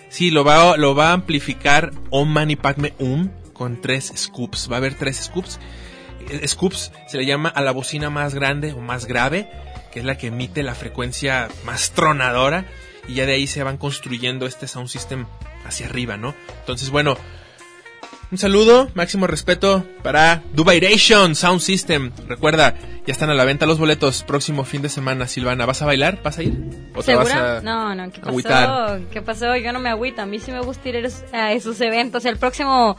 Sí, 0.08 0.30
lo 0.30 0.44
va, 0.44 0.76
lo 0.76 0.94
va 0.94 1.10
a 1.10 1.12
amplificar 1.14 1.90
Om 2.10 2.28
Mani 2.28 2.58
Um 2.98 3.30
con 3.52 3.80
tres 3.80 4.12
scoops. 4.14 4.70
Va 4.70 4.76
a 4.76 4.78
haber 4.78 4.94
tres 4.94 5.16
scoops. 5.16 5.58
El 6.28 6.46
Scoops 6.46 6.92
se 7.08 7.16
le 7.16 7.26
llama 7.26 7.48
a 7.48 7.62
la 7.62 7.72
bocina 7.72 8.10
más 8.10 8.34
grande 8.34 8.72
o 8.72 8.80
más 8.80 9.06
grave, 9.06 9.48
que 9.90 10.00
es 10.00 10.04
la 10.04 10.18
que 10.18 10.28
emite 10.28 10.62
la 10.62 10.74
frecuencia 10.74 11.48
más 11.64 11.92
tronadora. 11.92 12.66
Y 13.08 13.14
ya 13.14 13.26
de 13.26 13.32
ahí 13.32 13.46
se 13.46 13.62
van 13.62 13.78
construyendo 13.78 14.46
este 14.46 14.68
sound 14.68 14.88
system 14.88 15.26
hacia 15.64 15.86
arriba, 15.86 16.16
¿no? 16.16 16.34
Entonces, 16.60 16.90
bueno, 16.90 17.16
un 18.32 18.38
saludo, 18.38 18.90
máximo 18.94 19.26
respeto 19.26 19.86
para 20.02 20.42
Dubairation 20.54 21.34
Sound 21.34 21.60
System. 21.60 22.10
Recuerda, 22.26 22.74
ya 23.06 23.12
están 23.12 23.28
a 23.28 23.34
la 23.34 23.44
venta 23.44 23.66
los 23.66 23.78
boletos. 23.78 24.22
Próximo 24.22 24.64
fin 24.64 24.80
de 24.80 24.88
semana, 24.88 25.28
Silvana, 25.28 25.66
¿vas 25.66 25.82
a 25.82 25.84
bailar? 25.86 26.22
¿Vas 26.22 26.38
a 26.38 26.42
ir? 26.42 26.54
¿O 26.94 27.02
te 27.02 27.14
vas 27.14 27.28
¿Segura? 27.28 27.58
a 27.58 27.60
No, 27.60 27.94
no, 27.94 28.10
¿qué 28.10 28.20
pasó? 28.20 28.30
agüitar? 28.30 29.00
¿Qué 29.12 29.20
pasó? 29.20 29.54
Yo 29.56 29.72
no 29.74 29.80
me 29.80 29.90
agüito. 29.90 30.22
A 30.22 30.26
mí 30.26 30.38
sí 30.38 30.50
me 30.50 30.60
gusta 30.60 30.88
ir 30.88 31.06
a 31.34 31.52
esos 31.52 31.78
eventos. 31.82 32.24
El 32.24 32.38
próximo 32.38 32.96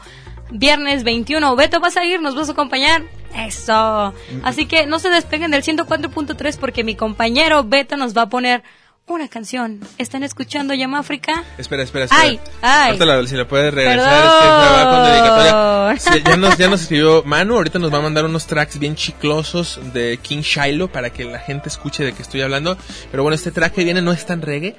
viernes 0.52 1.02
21. 1.02 1.56
Beto, 1.56 1.80
¿vas 1.80 1.96
a 1.96 2.04
ir? 2.04 2.22
¿Nos 2.22 2.36
vas 2.36 2.48
a 2.48 2.52
acompañar? 2.52 3.02
Eso. 3.36 4.14
Así 4.44 4.66
que 4.66 4.86
no 4.86 5.00
se 5.00 5.10
despeguen 5.10 5.50
del 5.50 5.64
104.3 5.64 6.58
porque 6.60 6.84
mi 6.84 6.94
compañero 6.94 7.64
Beto 7.64 7.96
nos 7.96 8.16
va 8.16 8.22
a 8.22 8.28
poner 8.28 8.62
una 9.06 9.28
canción. 9.28 9.80
¿Están 9.98 10.22
escuchando 10.22 10.72
Llama 10.74 10.98
África? 11.00 11.44
Espera, 11.58 11.82
espera, 11.82 12.06
espera. 12.06 12.22
Ay, 12.22 12.40
ay. 12.62 12.98
La- 12.98 13.26
si 13.26 13.36
la 13.36 13.46
puedes 13.46 13.72
regresar, 13.72 13.98
Perdón. 13.98 14.24
es 14.24 14.32
que 14.32 14.44
estaba 14.44 14.90
con 14.90 15.04
dedicatoria. 15.12 15.96
Sí, 15.98 16.22
ya, 16.30 16.36
nos, 16.36 16.56
ya 16.58 16.68
nos 16.68 16.82
escribió 16.82 17.22
Manu, 17.24 17.54
ahorita 17.56 17.78
nos 17.78 17.92
va 17.92 17.98
a 17.98 18.02
mandar 18.02 18.24
unos 18.24 18.46
tracks 18.46 18.78
bien 18.78 18.94
chiclosos 18.96 19.78
de 19.92 20.18
King 20.22 20.40
Shiloh 20.40 20.88
para 20.90 21.10
que 21.10 21.24
la 21.24 21.38
gente 21.38 21.68
escuche 21.68 22.02
de 22.02 22.12
qué 22.14 22.22
estoy 22.22 22.40
hablando. 22.40 22.78
Pero 23.10 23.22
bueno, 23.22 23.34
este 23.34 23.50
track 23.50 23.74
que 23.74 23.84
viene 23.84 24.00
no 24.00 24.10
es 24.10 24.24
tan 24.24 24.40
reggae, 24.40 24.74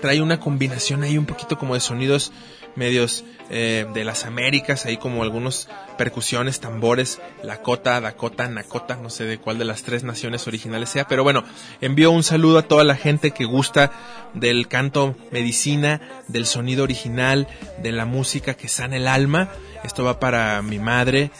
trae 0.00 0.20
una 0.20 0.40
combinación 0.40 1.02
ahí 1.02 1.18
un 1.18 1.26
poquito 1.26 1.58
como 1.58 1.74
de 1.74 1.80
sonidos 1.80 2.32
medios 2.76 3.24
eh, 3.48 3.86
de 3.92 4.04
las 4.04 4.24
Américas, 4.24 4.86
ahí 4.86 4.96
como 4.96 5.22
algunos 5.22 5.68
percusiones, 5.96 6.60
tambores, 6.60 7.20
Lakota, 7.42 8.00
Dakota, 8.00 8.48
Nakota, 8.48 8.96
no 8.96 9.08
sé 9.08 9.24
de 9.24 9.38
cuál 9.38 9.58
de 9.58 9.64
las 9.64 9.82
tres 9.82 10.04
naciones 10.04 10.46
originales 10.46 10.90
sea, 10.90 11.06
pero 11.08 11.22
bueno, 11.22 11.44
envío 11.80 12.10
un 12.10 12.22
saludo 12.22 12.58
a 12.58 12.68
toda 12.68 12.84
la 12.84 12.96
gente 12.96 13.30
que 13.30 13.44
gusta 13.44 13.90
del 14.34 14.68
canto 14.68 15.16
medicina, 15.30 16.00
del 16.28 16.46
sonido 16.46 16.84
original, 16.84 17.48
de 17.82 17.92
la 17.92 18.04
música 18.04 18.54
que 18.54 18.68
sana 18.68 18.96
el 18.96 19.08
alma. 19.08 19.48
Esto 19.82 20.04
va 20.04 20.20
para 20.20 20.60
mi 20.62 20.78
madre, 20.78 21.30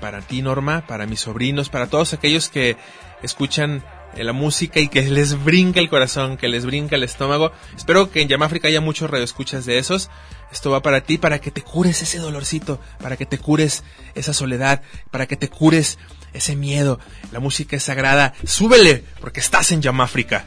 para 0.00 0.20
ti 0.20 0.42
Norma, 0.42 0.86
para 0.86 1.06
mis 1.06 1.20
sobrinos, 1.20 1.70
para 1.70 1.86
todos 1.86 2.12
aquellos 2.12 2.48
que 2.48 2.76
escuchan 3.22 3.82
la 4.22 4.32
música 4.32 4.78
y 4.78 4.88
que 4.88 5.02
les 5.02 5.42
brinca 5.42 5.80
el 5.80 5.88
corazón, 5.88 6.36
que 6.36 6.46
les 6.46 6.64
brinca 6.64 6.94
el 6.94 7.02
estómago. 7.02 7.50
Espero 7.76 8.10
que 8.10 8.22
en 8.22 8.28
Yamáfrica 8.28 8.68
haya 8.68 8.80
muchos 8.80 9.10
radioescuchas 9.10 9.66
de 9.66 9.78
esos. 9.78 10.10
Esto 10.52 10.70
va 10.70 10.82
para 10.82 11.00
ti, 11.00 11.18
para 11.18 11.40
que 11.40 11.50
te 11.50 11.62
cures 11.62 12.02
ese 12.02 12.18
dolorcito, 12.18 12.78
para 13.02 13.16
que 13.16 13.26
te 13.26 13.38
cures 13.38 13.82
esa 14.14 14.32
soledad, 14.32 14.82
para 15.10 15.26
que 15.26 15.36
te 15.36 15.48
cures 15.48 15.98
ese 16.32 16.54
miedo. 16.54 17.00
La 17.32 17.40
música 17.40 17.74
es 17.76 17.82
sagrada. 17.82 18.34
Súbele, 18.44 19.02
porque 19.20 19.40
estás 19.40 19.72
en 19.72 19.82
Yamáfrica. 19.82 20.44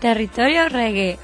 Territorio 0.00 0.68
Reggae. 0.68 1.18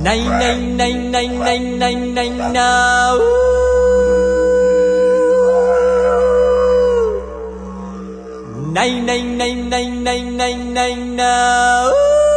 Nine 0.00 0.76
nine 0.76 1.10
nine 2.20 3.67
nine 8.78 9.04
nine 9.06 9.36
nine 9.36 9.68
nine 9.68 10.04
now. 10.04 10.30
Nine 10.38 10.74
nine 10.74 11.16
nine 11.16 12.27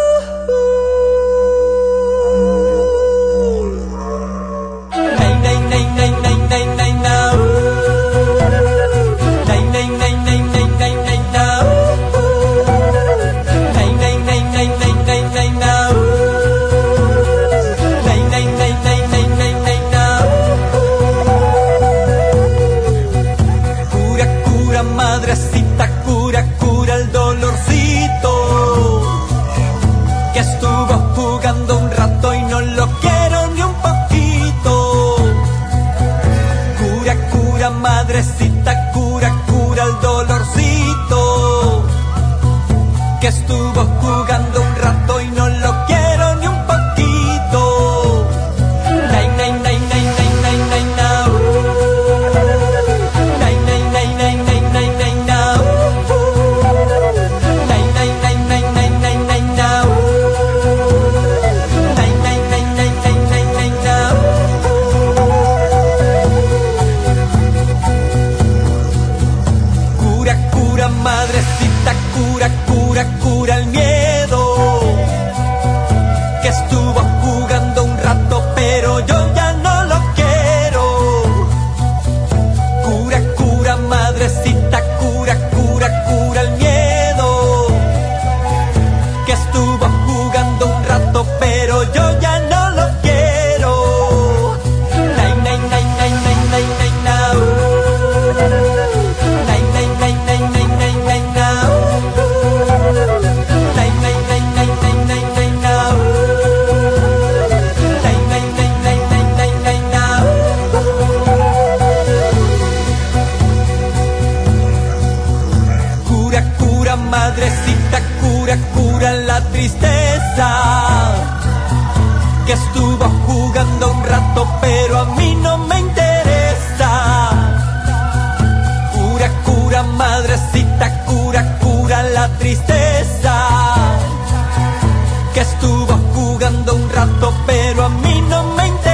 que 135.33 135.41
estuvo 135.41 135.97
jugando 136.13 136.75
un 136.75 136.89
rato, 136.89 137.33
pero 137.45 137.85
a 137.85 137.89
mí 137.89 138.21
no 138.29 138.43
me 138.55 138.67
interesa. 138.67 138.90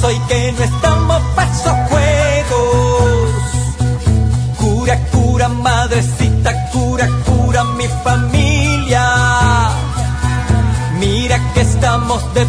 soy 0.00 0.18
que 0.28 0.52
no 0.52 0.64
estamos 0.64 1.22
pasos 1.34 1.74
juegos. 1.88 3.30
Cura, 4.58 4.98
cura, 5.12 5.48
madrecita, 5.48 6.70
cura, 6.72 7.08
cura 7.26 7.64
mi 7.64 7.86
familia. 8.04 9.04
Mira 10.98 11.38
que 11.54 11.60
estamos 11.60 12.34
de 12.34 12.46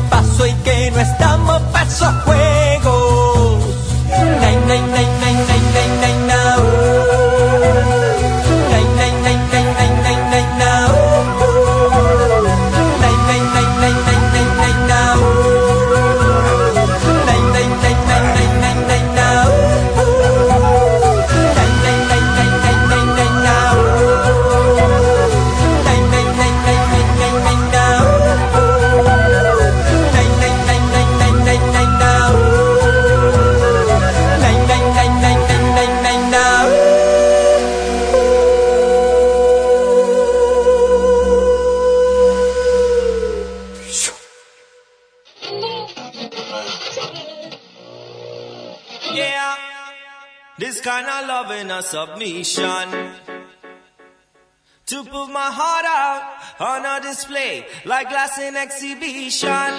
to 54.91 55.06
put 55.06 55.27
my 55.27 55.49
heart 55.49 55.86
out 55.86 56.21
on 56.60 56.86
a 56.86 57.01
display 57.01 57.65
like 57.86 58.10
glass 58.10 58.38
in 58.39 58.58
exhibition. 58.58 59.71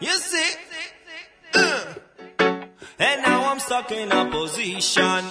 You 0.00 0.16
see? 0.16 0.50
Uh. 1.54 1.94
And 2.98 3.22
now 3.22 3.50
I'm 3.50 3.60
stuck 3.60 3.92
in 3.92 4.10
a 4.12 4.30
position 4.30 5.24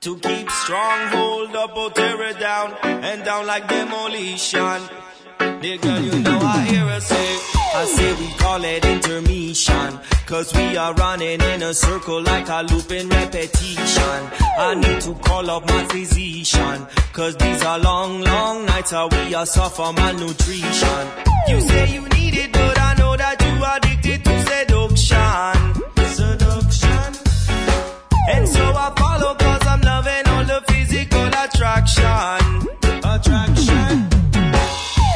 to 0.00 0.18
keep 0.20 0.50
strong 0.50 0.98
hold 1.08 1.54
up 1.54 1.76
or 1.76 1.90
tear 1.90 2.22
it 2.22 2.38
down 2.40 2.72
and 2.82 3.24
down 3.24 3.46
like 3.46 3.68
demolition. 3.68 4.80
Nigga, 5.38 5.94
you 6.02 6.18
know 6.20 6.38
I 6.38 6.60
hear 6.62 6.86
her 6.86 7.00
say, 7.00 7.28
I 7.74 7.84
say 7.84 8.14
we 8.14 8.28
call 8.38 8.64
it 8.64 8.84
intermission. 8.86 10.00
Cause 10.32 10.54
we 10.54 10.78
are 10.78 10.94
running 10.94 11.42
in 11.42 11.62
a 11.62 11.74
circle 11.74 12.22
like 12.22 12.48
a 12.48 12.62
looping 12.62 13.06
repetition. 13.10 14.20
I 14.56 14.74
need 14.74 15.02
to 15.02 15.14
call 15.16 15.50
up 15.50 15.66
my 15.66 15.84
physician. 15.88 16.86
Cause 17.12 17.36
these 17.36 17.62
are 17.62 17.78
long, 17.78 18.22
long 18.22 18.64
nights 18.64 18.92
how 18.92 19.08
we 19.08 19.34
are 19.34 19.44
suffer 19.44 19.92
malnutrition. 19.92 21.06
You 21.48 21.60
say 21.60 21.92
you 21.92 22.08
need 22.16 22.34
it, 22.34 22.50
but 22.50 22.80
I 22.80 22.94
know 22.94 23.14
that 23.14 23.42
you 23.42 23.62
are 23.62 23.76
addicted 23.76 24.24
to 24.24 24.40
seduction. 24.48 25.84
Seduction. 26.16 27.10
And 28.30 28.48
so 28.48 28.64
I 28.74 28.90
follow 28.96 29.34
cause 29.34 29.66
I'm 29.66 29.82
loving 29.82 30.26
all 30.28 30.44
the 30.46 30.62
physical 30.72 31.28
attraction. 31.44 32.68
Attraction. 33.04 34.08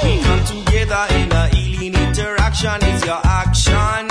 We 0.05 0.21
come 0.21 0.45
together 0.45 1.07
in 1.15 1.33
a 1.33 1.49
healing 1.57 1.95
interaction. 2.07 2.79
It's 2.83 3.07
your 3.07 3.21
action. 3.25 4.06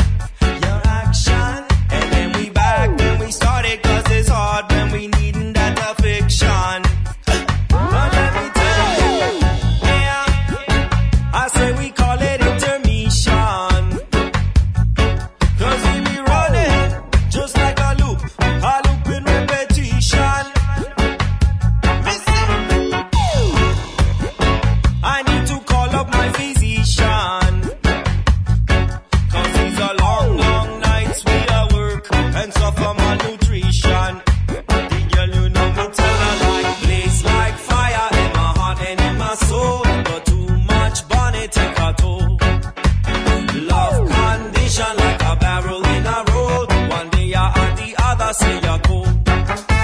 Cold. 48.83 49.07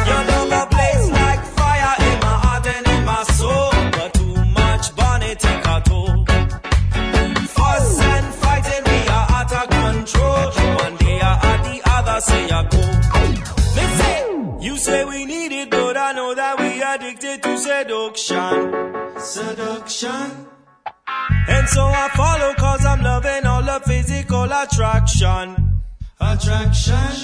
Your 0.10 0.24
love 0.32 0.52
a 0.52 0.68
blaze 0.70 1.10
like 1.10 1.44
fire 1.58 1.96
in 2.08 2.20
my 2.20 2.36
heart 2.44 2.68
and 2.68 2.88
in 2.88 3.06
my 3.06 3.24
soul. 3.24 3.72
But 3.92 4.14
too 4.14 4.36
much 4.46 4.96
bonnet 4.96 5.40
take 5.40 5.66
a 5.66 5.82
toll. 5.82 6.26
Fuss 7.56 8.00
and 8.02 8.86
we 8.88 9.00
are 9.18 9.28
out 9.38 9.54
of 9.60 9.70
control. 9.70 10.46
One 10.86 10.96
day 10.98 11.20
the 11.68 11.82
other 11.86 12.22
say 12.22 12.48
cold. 12.72 13.38
Me 13.76 13.86
say, 14.00 14.16
you 14.66 14.78
say 14.78 15.06
we 15.06 15.26
need 15.26 15.52
it, 15.52 15.70
but 15.70 15.98
I 15.98 16.12
know 16.14 16.36
that 16.36 16.60
we 16.60 16.82
addicted 16.82 17.44
to 17.44 17.58
seduction. 17.58 19.20
Seduction. 19.20 20.48
And 21.48 21.68
so 21.70 21.84
I 21.84 22.10
follow 22.16 22.54
cause 22.54 22.86
I'm 22.86 23.02
loving 23.02 23.46
all 23.46 23.64
the 23.64 23.80
physical 23.86 24.44
attraction. 24.44 25.82
Attraction. 26.20 27.21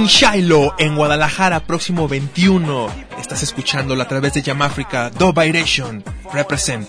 King 0.00 0.08
Shiloh 0.08 0.72
en 0.78 0.96
Guadalajara, 0.96 1.60
próximo 1.60 2.08
21. 2.08 2.88
Estás 3.20 3.42
escuchándolo 3.42 4.02
a 4.02 4.08
través 4.08 4.32
de 4.32 4.40
Yamáfrica, 4.40 5.10
Do 5.10 5.30
Vibration, 5.34 6.02
Represent. 6.32 6.88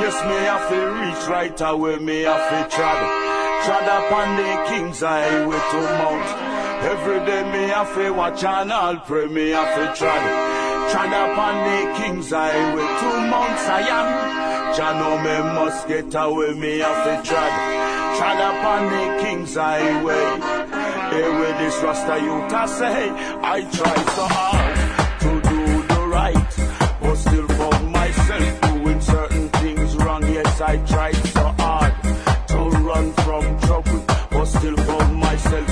Yes, 0.00 0.14
me 0.24 0.34
have 0.46 0.68
to 0.68 0.90
reach 1.00 1.28
right 1.28 1.60
away, 1.60 1.98
me 1.98 2.22
have 2.22 2.48
to 2.50 2.76
trod. 2.76 3.00
Trod 3.64 3.84
upon 3.84 4.36
the 4.36 4.64
King's 4.68 5.00
Highway 5.00 5.60
to 5.70 5.80
Mount. 5.98 6.51
Every 6.84 7.24
day 7.24 7.42
me 7.52 7.68
have 7.68 7.94
to 7.94 8.10
watch 8.10 8.42
and 8.42 8.72
I'll 8.72 8.98
pray, 8.98 9.26
me 9.26 9.50
have 9.50 9.74
to 9.76 9.98
trod. 9.98 10.22
Trod 10.90 11.12
upon 11.12 11.54
the 11.68 11.98
King's 11.98 12.30
Highway 12.30 12.88
to 13.00 13.10
Mount 13.30 13.58
Zion. 13.60 14.06
Jah 14.74 14.92
know 14.98 15.16
me 15.22 15.54
must 15.54 15.86
get 15.86 16.12
away, 16.14 16.54
me 16.54 16.78
have 16.80 17.04
to 17.06 17.28
trod. 17.28 17.52
Trod 18.18 18.40
upon 18.50 18.80
the 18.90 19.22
King's 19.22 19.54
Highway. 19.54 20.24
Here 21.12 21.38
with 21.38 21.58
this 21.58 21.76
Rasta 21.82 22.18
youth 22.20 22.52
I 22.52 22.66
say, 22.66 23.10
I 23.54 23.60
try 23.76 23.96
so 24.16 24.26
hard 24.36 24.74
to 25.20 25.30
do 25.48 25.94
the 25.94 26.00
right, 26.08 26.52
but 27.00 27.14
still 27.14 27.48
found 27.48 27.92
myself 27.92 28.60
doing 28.62 29.00
certain 29.00 29.48
things 29.50 29.96
wrong. 29.96 30.22
Yes, 30.22 30.60
I 30.60 30.78
tried 30.78 31.14
so 31.14 31.44
hard 31.58 31.94
to 32.48 32.58
run 32.80 33.12
from 33.24 33.60
trouble, 33.60 34.04
but 34.30 34.46
still 34.46 34.76
found 34.76 35.16
myself 35.16 35.68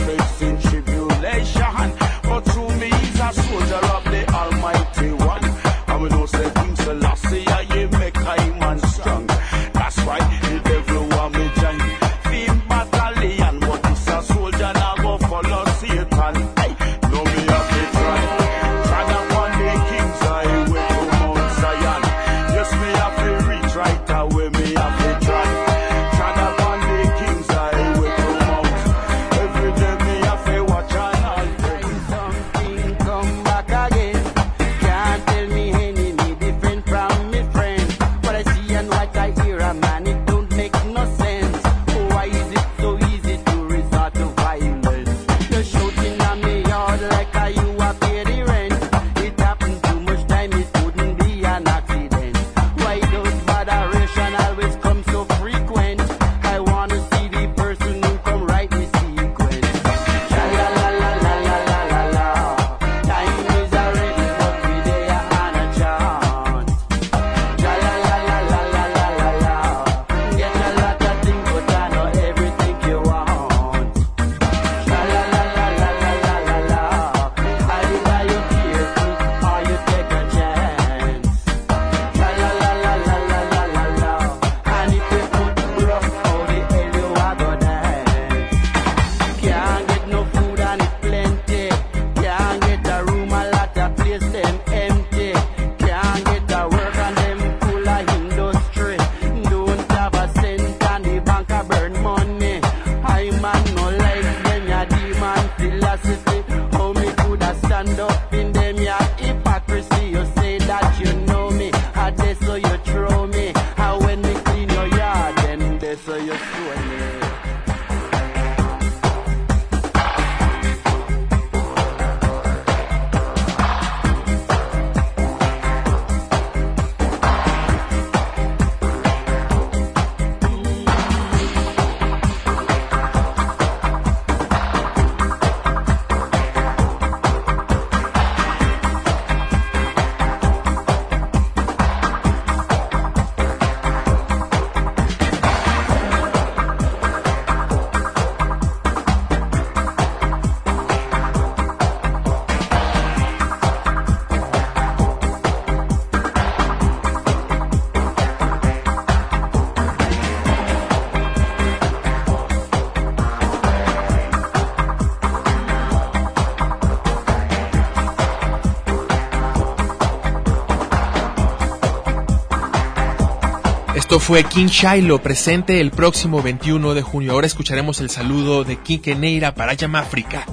fue 174.30 174.44
King 174.44 174.66
Shiloh 174.66 175.18
presente 175.18 175.80
el 175.80 175.90
próximo 175.90 176.40
21 176.40 176.94
de 176.94 177.02
junio. 177.02 177.32
Ahora 177.32 177.48
escucharemos 177.48 178.00
el 178.00 178.10
saludo 178.10 178.62
de 178.62 178.76
King 178.76 179.00
Neira 179.18 179.56
para 179.56 179.74
Yamáfrica. 179.74 180.46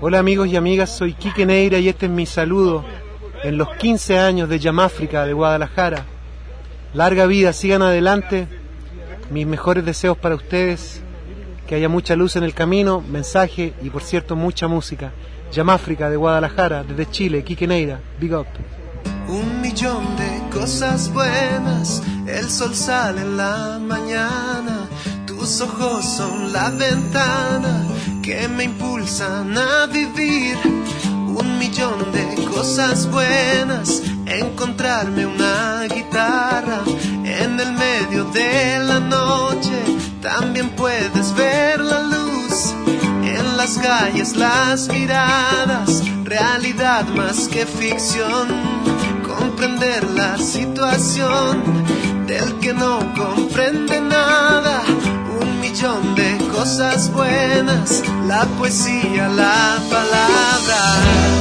Hola 0.00 0.18
amigos 0.20 0.48
y 0.48 0.56
amigas, 0.56 0.88
soy 0.88 1.12
Quique 1.12 1.44
Neira 1.44 1.76
y 1.76 1.90
este 1.90 2.06
es 2.06 2.12
mi 2.12 2.24
saludo 2.24 2.86
en 3.44 3.58
los 3.58 3.76
15 3.76 4.18
años 4.18 4.48
de 4.48 4.58
Yamáfrica 4.58 5.26
de 5.26 5.34
Guadalajara. 5.34 6.06
Larga 6.94 7.26
vida, 7.26 7.52
sigan 7.52 7.82
adelante. 7.82 8.48
Mis 9.30 9.46
mejores 9.46 9.84
deseos 9.84 10.16
para 10.16 10.34
ustedes, 10.34 11.02
que 11.68 11.74
haya 11.74 11.90
mucha 11.90 12.16
luz 12.16 12.34
en 12.36 12.44
el 12.44 12.54
camino, 12.54 13.02
mensaje 13.02 13.74
y 13.82 13.90
por 13.90 14.02
cierto 14.02 14.34
mucha 14.34 14.66
música. 14.66 15.12
Yamáfrica 15.52 16.08
de 16.08 16.16
Guadalajara, 16.16 16.82
desde 16.82 17.10
Chile, 17.10 17.44
Quique 17.44 17.66
Neira, 17.66 18.00
big 18.18 18.34
up. 18.34 18.46
Un 19.28 19.60
millón 19.60 20.16
de 20.16 20.48
cosas 20.50 21.12
buenas, 21.12 22.02
el 22.26 22.48
sol 22.48 22.74
sale 22.74 23.20
en 23.20 23.36
la 23.36 23.78
mañana, 23.78 24.88
tus 25.26 25.60
ojos 25.60 26.06
son 26.06 26.54
la 26.54 26.70
ventana 26.70 27.84
que 28.22 28.48
me 28.48 28.64
impulsan 28.64 29.56
a 29.58 29.86
vivir. 29.86 30.56
Un 31.04 31.58
millón 31.58 32.10
de 32.12 32.44
cosas 32.46 33.10
buenas, 33.10 34.02
encontrarme 34.24 35.26
una 35.26 35.82
guitarra 35.84 36.80
en 37.24 37.60
el 37.60 37.72
medio 37.72 38.24
de 38.24 38.78
la 38.84 39.00
noche, 39.00 40.07
también 40.28 40.68
puedes 40.70 41.34
ver 41.34 41.80
la 41.80 42.02
luz 42.02 42.74
en 43.24 43.56
las 43.56 43.78
calles, 43.78 44.36
las 44.36 44.88
miradas, 44.88 46.02
realidad 46.24 47.06
más 47.16 47.48
que 47.48 47.64
ficción 47.64 48.48
comprender 49.26 50.04
la 50.10 50.36
situación 50.36 51.62
del 52.26 52.58
que 52.60 52.74
no 52.74 52.98
comprende 53.14 54.02
nada. 54.02 54.82
Un 55.40 55.60
millón 55.60 56.14
de 56.14 56.36
cosas 56.52 57.10
buenas, 57.10 58.02
la 58.26 58.44
poesía, 58.58 59.28
la 59.28 59.78
palabra. 59.90 61.37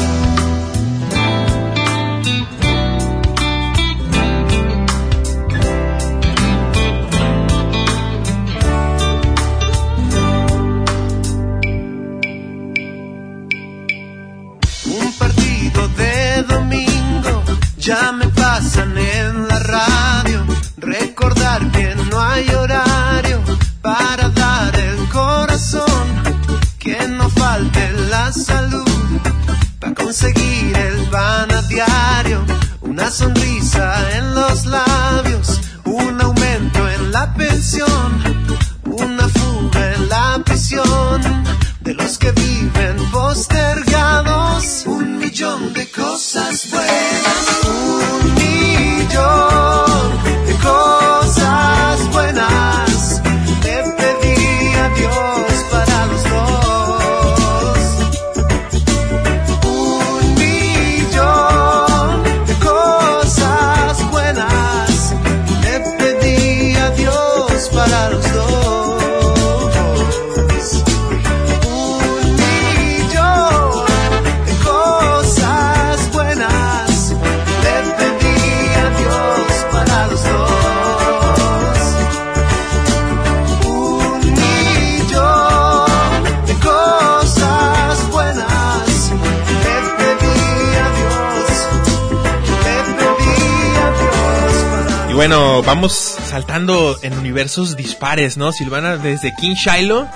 Pasan 18.68 18.98
en 18.98 19.48
la 19.48 19.60
radio. 19.60 20.46
Recordar 20.78 21.72
que 21.72 21.96
no 22.10 22.22
hay 22.22 22.50
horario 22.50 23.42
para 23.82 24.30
dar 24.30 24.76
el 24.76 25.08
corazón. 25.10 26.08
Que 26.78 27.08
no 27.08 27.30
falte 27.30 27.92
la 28.10 28.32
salud 28.34 28.86
para 29.80 29.94
conseguir 29.94 30.76
el 30.76 30.98
pan 31.10 31.52
a 31.52 31.62
diario. 31.64 32.46
Una 32.82 33.10
sonrisa 33.10 34.18
en 34.18 34.36
los 34.36 34.66
labios, 34.66 35.62
un 35.86 36.22
aumento 36.22 36.90
en 36.90 37.12
la 37.12 37.34
pensión, 37.34 38.10
una 38.86 39.28
fuga 39.30 39.94
en 39.94 40.10
la 40.10 40.42
prisión 40.44 41.22
de 41.82 41.94
los 41.94 42.18
que 42.18 42.32
viven 42.32 42.98
postergados. 43.12 44.84
Un 44.86 45.20
millón 45.20 45.74
de 45.74 45.90
cosas 45.92 46.70
buenas, 46.72 47.67
bueno, 95.30 95.62
vamos 95.62 95.92
saltando 95.92 96.98
en 97.02 97.12
universos 97.18 97.76
dispares, 97.76 98.38
¿no? 98.38 98.54
Silvana, 98.54 98.96
desde 98.96 99.36
King 99.36 99.56
Shiloh 99.56 100.08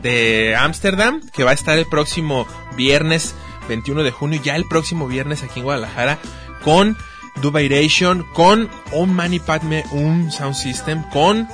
de 0.00 0.56
Ámsterdam, 0.56 1.20
que 1.34 1.44
va 1.44 1.50
a 1.50 1.54
estar 1.54 1.76
el 1.76 1.84
próximo 1.84 2.46
viernes 2.74 3.34
21 3.68 4.02
de 4.02 4.10
junio, 4.10 4.40
ya 4.42 4.56
el 4.56 4.64
próximo 4.64 5.06
viernes 5.06 5.42
aquí 5.42 5.60
en 5.60 5.64
Guadalajara, 5.64 6.18
con 6.62 6.96
Dubairation, 7.42 8.24
con 8.32 8.70
Om 8.90 9.10
Mani 9.10 9.38
Padme 9.38 9.84
Um 9.90 10.30
Sound 10.30 10.54
System, 10.54 11.02
con 11.10 11.46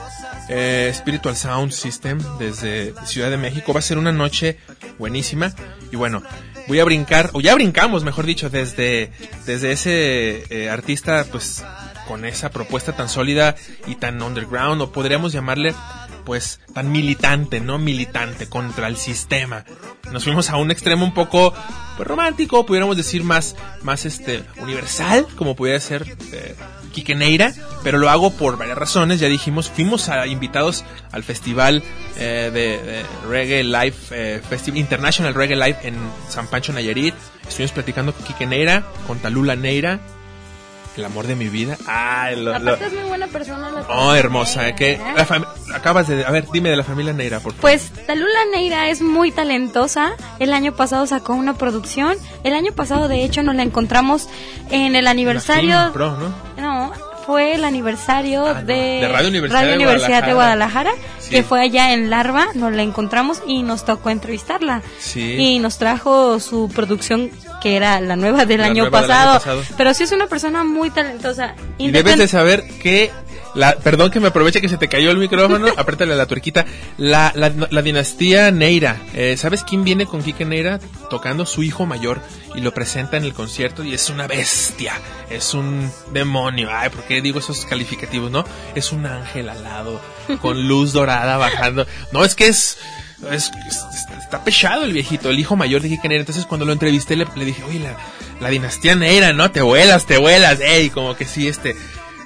eh, 0.48 0.92
Spiritual 0.94 1.34
Sound 1.34 1.72
System 1.72 2.20
desde 2.38 2.94
Ciudad 3.06 3.30
de 3.30 3.38
México. 3.38 3.72
Va 3.72 3.80
a 3.80 3.82
ser 3.82 3.98
una 3.98 4.12
noche 4.12 4.56
buenísima. 5.00 5.52
Y 5.90 5.96
bueno, 5.96 6.22
voy 6.68 6.78
a 6.78 6.84
brincar, 6.84 7.30
o 7.32 7.40
ya 7.40 7.56
brincamos, 7.56 8.04
mejor 8.04 8.24
dicho, 8.24 8.50
desde, 8.50 9.11
desde 9.46 9.72
ese 9.72 10.44
eh, 10.50 10.70
artista, 10.70 11.26
pues 11.28 11.64
con 12.11 12.24
esa 12.24 12.50
propuesta 12.50 12.96
tan 12.96 13.08
sólida 13.08 13.54
y 13.86 13.94
tan 13.94 14.20
underground, 14.20 14.82
o 14.82 14.90
podríamos 14.90 15.32
llamarle 15.32 15.76
pues 16.24 16.58
tan 16.74 16.90
militante, 16.90 17.61
¿no? 17.61 17.78
Militante 17.78 18.48
contra 18.48 18.88
el 18.88 18.96
sistema. 18.96 19.64
Nos 20.11 20.24
fuimos 20.24 20.50
a 20.50 20.56
un 20.56 20.72
extremo 20.72 21.04
un 21.04 21.14
poco 21.14 21.54
pues, 21.96 22.08
romántico, 22.08 22.66
pudiéramos 22.66 22.96
decir 22.96 23.22
más, 23.22 23.54
más 23.82 24.06
este, 24.06 24.42
universal, 24.61 25.24
como 25.36 25.54
pudiera 25.54 25.78
ser 25.78 26.04
eh, 26.32 26.56
Quique 26.92 27.14
Neira, 27.14 27.52
pero 27.84 27.98
lo 27.98 28.11
hago 28.11 28.32
por 28.32 28.58
varias 28.58 28.76
razones, 28.76 29.20
ya 29.20 29.28
dijimos, 29.28 29.70
fuimos 29.70 30.08
a, 30.08 30.26
invitados 30.26 30.84
al 31.12 31.22
festival 31.22 31.80
eh, 32.16 32.50
de, 32.52 33.04
Reggae 33.28 33.62
Live, 33.62 33.94
eh, 34.11 34.42
Festival 34.50 34.78
International 34.78 35.32
Reggae 35.32 35.54
Live 35.54 35.78
en 35.84 35.94
San 36.28 36.48
Pancho 36.48 36.72
Nayarit, 36.72 37.14
estuvimos 37.46 37.70
platicando 37.70 38.12
con 38.12 38.24
Quique 38.24 38.48
Neira, 38.48 38.84
con 39.06 39.20
Talula 39.20 39.54
Neira, 39.54 40.00
el 41.01 41.07
amor 41.07 41.26
de 41.26 41.34
mi 41.36 41.48
vida. 41.48 41.76
Ah, 41.86 42.30
lo, 42.36 42.53
lo- 42.59 42.72
Aparte 42.72 42.86
es 42.86 42.92
muy 42.92 43.09
buena 43.09 43.26
persona. 43.26 43.70
la 43.70 43.80
Oh, 43.88 44.14
hermosa, 44.14 44.62
Neira, 44.62 44.76
que 44.76 44.92
¿eh? 44.92 45.01
fam- 45.28 45.46
acabas 45.74 46.07
de, 46.09 46.24
a 46.24 46.30
ver, 46.30 46.46
dime 46.53 46.70
de 46.70 46.76
la 46.76 46.84
familia 46.84 47.12
Neira, 47.12 47.40
por 47.40 47.53
favor. 47.53 47.61
Pues 47.62 47.90
Talula 48.07 48.28
Neira 48.53 48.88
es 48.88 49.03
muy 49.03 49.32
talentosa. 49.32 50.12
El 50.38 50.53
año 50.53 50.72
pasado 50.72 51.07
sacó 51.07 51.34
una 51.34 51.55
producción. 51.55 52.16
El 52.44 52.55
año 52.55 52.72
pasado, 52.72 53.09
de 53.09 53.24
hecho, 53.24 53.42
nos 53.42 53.55
la 53.57 53.62
encontramos 53.62 54.28
en 54.70 54.94
el 54.94 55.07
aniversario. 55.07 55.90
Pro, 55.92 56.16
¿no? 56.16 56.32
No, 56.57 56.92
fue 57.26 57.54
el 57.54 57.64
aniversario 57.64 58.46
Ah, 58.46 58.54
no. 58.60 58.62
de, 58.66 59.08
Radio 59.12 59.28
Universidad 59.28 59.66
de 59.66 59.74
Universidad 59.76 60.24
de 60.24 60.32
Guadalajara, 60.34 60.90
Sí. 61.18 61.30
que 61.30 61.42
fue 61.42 61.60
allá 61.60 61.92
en 61.92 62.10
Larva. 62.10 62.48
Nos 62.54 62.72
la 62.72 62.82
encontramos 62.82 63.42
y 63.46 63.62
nos 63.62 63.84
tocó 63.84 64.10
entrevistarla. 64.10 64.82
Sí. 64.98 65.36
Y 65.38 65.58
nos 65.58 65.78
trajo 65.78 66.40
su 66.40 66.68
producción, 66.74 67.30
que 67.62 67.76
era 67.76 68.00
la 68.00 68.16
nueva 68.16 68.46
del, 68.46 68.60
La 68.60 68.66
año, 68.66 68.82
nueva 68.84 69.00
del 69.00 69.08
pasado. 69.08 69.30
año 69.30 69.38
pasado. 69.38 69.62
Pero 69.76 69.94
sí 69.94 70.04
es 70.04 70.12
una 70.12 70.26
persona 70.26 70.64
muy 70.64 70.90
talentosa. 70.90 71.54
Y 71.78 71.90
debes 71.90 72.18
de 72.18 72.28
saber 72.28 72.64
que 72.82 73.10
la, 73.55 73.76
perdón 73.76 74.11
que 74.11 74.20
me 74.20 74.28
aproveche 74.28 74.61
que 74.61 74.68
se 74.68 74.76
te 74.78 74.88
cayó 74.88 75.11
el 75.11 75.16
micrófono, 75.18 75.68
apriétale 75.76 76.14
la 76.16 76.26
tuerquita. 76.26 76.64
La, 76.98 77.32
la, 77.34 77.53
la 77.70 77.82
dinastía 77.82 78.51
Neira, 78.51 78.96
eh, 79.14 79.36
¿sabes 79.36 79.64
quién 79.64 79.84
viene 79.84 80.07
con 80.07 80.22
Quique 80.22 80.44
Neira? 80.44 80.78
Tocando 81.11 81.46
su 81.46 81.62
hijo 81.62 81.86
mayor 81.86 82.20
y 82.55 82.61
lo 82.61 82.72
presenta 82.72 83.16
en 83.16 83.24
el 83.24 83.34
concierto 83.34 83.82
y 83.84 83.94
es 83.94 84.09
una 84.11 84.26
bestia, 84.26 84.94
es 85.30 85.55
un 85.55 85.90
demonio. 86.12 86.68
Ay, 86.72 86.90
¿por 86.90 87.05
qué 87.05 87.20
digo 87.22 87.38
esos 87.40 87.64
calificativos, 87.66 88.30
no? 88.30 88.44
Es 88.74 88.92
un 88.92 89.07
ángel 89.07 89.48
alado, 89.48 90.01
con 90.40 90.68
luz 90.68 90.92
dorada 90.92 91.36
bajando. 91.36 91.86
No, 92.12 92.24
es 92.24 92.34
que 92.34 92.46
es, 92.48 92.78
es- 93.30 93.51
es- 93.68 93.84
está 94.22 94.44
pechado 94.44 94.84
el 94.84 94.92
viejito, 94.92 95.28
el 95.30 95.38
hijo 95.40 95.57
mayor 95.57 95.82
de 95.82 95.88
Quique 95.88 96.09
Neira. 96.09 96.22
Entonces 96.22 96.46
cuando 96.46 96.64
lo 96.66 96.72
entrevisté 96.72 97.16
le, 97.16 97.26
le 97.34 97.44
dije, 97.44 97.62
oye, 97.64 97.80
la, 97.80 97.96
la 98.40 98.48
dinastía 98.48 98.94
Neira, 98.94 99.32
¿no? 99.32 99.51
Te 99.51 99.61
vuelas, 99.62 100.07
te 100.07 100.18
vuelas, 100.18 100.61
ey, 100.61 100.90
como 100.90 101.16
que 101.16 101.24
sí, 101.24 101.48
este, 101.48 101.74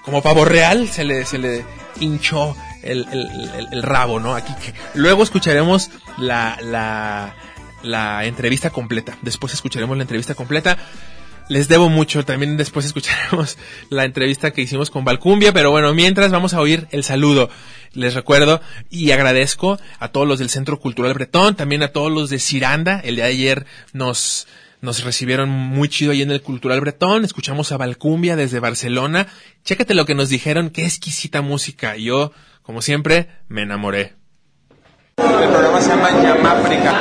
como 0.04 0.22
pavo 0.22 0.44
real 0.44 0.88
se 0.88 1.04
le, 1.04 1.24
se 1.24 1.38
le 1.38 1.64
hinchó 2.00 2.56
el, 2.82 3.06
el- 3.10 3.50
el- 3.72 3.82
rabo, 3.82 4.20
¿no? 4.20 4.34
Aquí 4.34 4.52
que 4.54 4.74
luego 4.94 5.22
escucharemos 5.22 5.90
la, 6.18 6.58
la, 6.62 7.34
la 7.82 8.24
entrevista 8.24 8.70
completa. 8.70 9.16
Después 9.22 9.54
escucharemos 9.54 9.96
la 9.96 10.02
entrevista 10.02 10.34
completa. 10.34 10.76
Les 11.48 11.68
debo 11.68 11.90
mucho, 11.90 12.24
también 12.24 12.56
después 12.56 12.86
escucharemos 12.86 13.58
la 13.90 14.04
entrevista 14.04 14.50
que 14.52 14.62
hicimos 14.62 14.90
con 14.90 15.04
Valcumbia, 15.04 15.52
pero 15.52 15.70
bueno, 15.70 15.92
mientras 15.92 16.30
vamos 16.30 16.54
a 16.54 16.60
oír 16.60 16.86
el 16.90 17.04
saludo. 17.04 17.50
Les 17.92 18.14
recuerdo 18.14 18.60
y 18.90 19.10
agradezco 19.12 19.78
a 19.98 20.08
todos 20.08 20.26
los 20.26 20.38
del 20.38 20.48
Centro 20.50 20.80
Cultural 20.80 21.12
Bretón, 21.14 21.54
también 21.54 21.82
a 21.82 21.88
todos 21.88 22.10
los 22.10 22.28
de 22.30 22.38
Ciranda. 22.38 22.98
El 23.04 23.16
de 23.16 23.22
ayer 23.24 23.66
nos, 23.92 24.46
nos 24.84 25.02
recibieron 25.02 25.48
muy 25.48 25.88
chido 25.88 26.12
ahí 26.12 26.22
en 26.22 26.30
el 26.30 26.42
Cultural 26.42 26.80
Bretón. 26.80 27.24
Escuchamos 27.24 27.72
a 27.72 27.76
Valcumbia 27.76 28.36
desde 28.36 28.60
Barcelona. 28.60 29.26
Chécate 29.64 29.94
lo 29.94 30.04
que 30.04 30.14
nos 30.14 30.28
dijeron, 30.28 30.70
qué 30.70 30.84
exquisita 30.84 31.40
música. 31.40 31.96
Yo, 31.96 32.32
como 32.62 32.82
siempre, 32.82 33.28
me 33.48 33.62
enamoré. 33.62 34.14
El 35.16 35.48
programa 35.48 35.80
se 35.80 35.88
llama 35.88 36.10
Yamáfrica. 36.22 37.00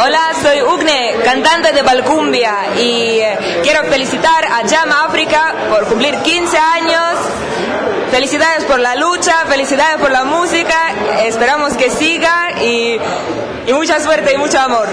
Hola, 0.00 0.30
soy 0.40 0.62
Ugne, 0.62 1.14
cantante 1.24 1.72
de 1.72 1.82
Balcumbia 1.82 2.54
y 2.76 3.18
eh, 3.18 3.38
quiero 3.64 3.82
felicitar 3.84 4.44
a 4.44 4.64
Llama 4.64 5.06
África 5.06 5.54
por 5.70 5.86
cumplir 5.86 6.14
15 6.14 6.56
años. 6.56 7.18
Felicidades 8.12 8.64
por 8.64 8.78
la 8.78 8.94
lucha, 8.94 9.44
felicidades 9.46 10.00
por 10.00 10.10
la 10.12 10.24
música, 10.24 10.94
esperamos 11.24 11.74
que 11.74 11.90
siga 11.90 12.62
y, 12.62 12.98
y 13.66 13.72
mucha 13.72 14.00
suerte 14.00 14.34
y 14.34 14.38
mucho 14.38 14.58
amor. 14.60 14.88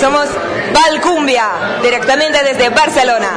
Somos 0.00 0.28
Balcumbia, 0.72 1.80
directamente 1.82 2.42
desde 2.44 2.68
Barcelona. 2.70 3.30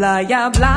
En 0.00 0.06
la 0.06 0.50
playa 0.50 0.69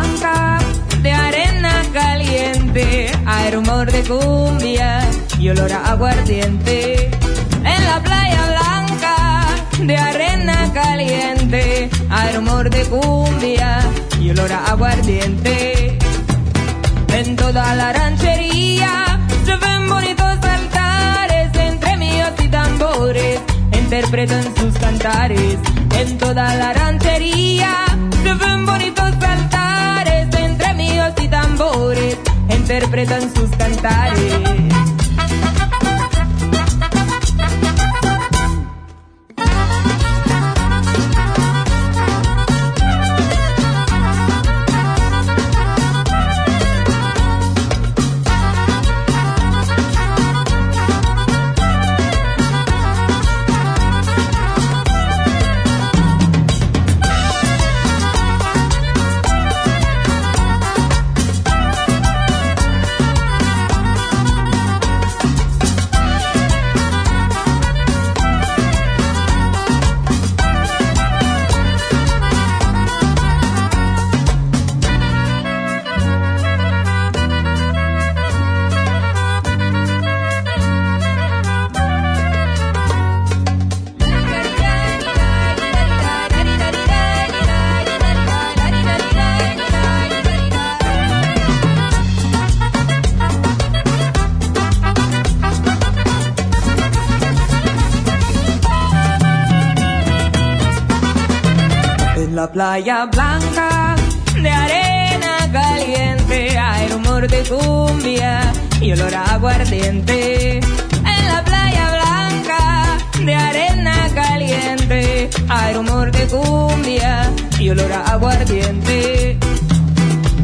playa 102.73 103.05
blanca 103.05 103.95
de 104.33 104.49
arena 104.49 105.37
caliente 105.51 106.57
hay 106.57 106.87
rumor 106.87 107.27
de 107.27 107.43
cumbia 107.43 108.51
y 108.81 108.93
olor 108.93 109.13
a 109.13 109.35
aguardiente. 109.35 110.57
En 110.57 111.27
la 111.27 111.43
playa 111.43 111.85
blanca 111.97 112.97
de 113.23 113.35
arena 113.35 113.95
caliente 114.15 115.29
hay 115.49 115.73
rumor 115.75 116.11
de 116.11 116.25
cumbia 116.25 117.29
y 117.59 117.69
olor 117.69 117.91
a 117.91 118.01
aguardiente. 118.13 119.37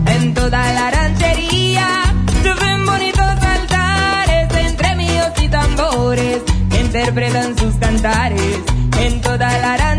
En 0.06 0.34
toda 0.36 0.72
la 0.74 0.92
ranchería 0.92 1.88
se 2.44 2.52
bonitos 2.86 3.38
altares 3.56 4.54
entre 4.68 4.96
míos 4.98 5.32
y 5.42 5.48
tambores 5.48 6.44
interpretan 6.80 7.58
sus 7.58 7.74
cantares. 7.78 8.60
En 9.00 9.20
toda 9.22 9.50
la 9.58 9.78
ranchería 9.78 9.99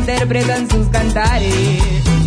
interpretan 0.00 0.68
sus 0.70 0.86
cantares. 0.88 2.19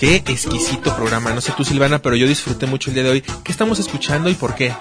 Qué 0.00 0.16
exquisito 0.16 0.96
programa. 0.96 1.30
No 1.34 1.42
sé 1.42 1.52
tú, 1.54 1.62
Silvana, 1.62 1.98
pero 1.98 2.16
yo 2.16 2.26
disfruté 2.26 2.64
mucho 2.64 2.88
el 2.88 2.94
día 2.94 3.02
de 3.02 3.10
hoy. 3.10 3.20
¿Qué 3.20 3.52
estamos 3.52 3.78
escuchando 3.78 4.30
y 4.30 4.34
por 4.34 4.54
qué? 4.54 4.74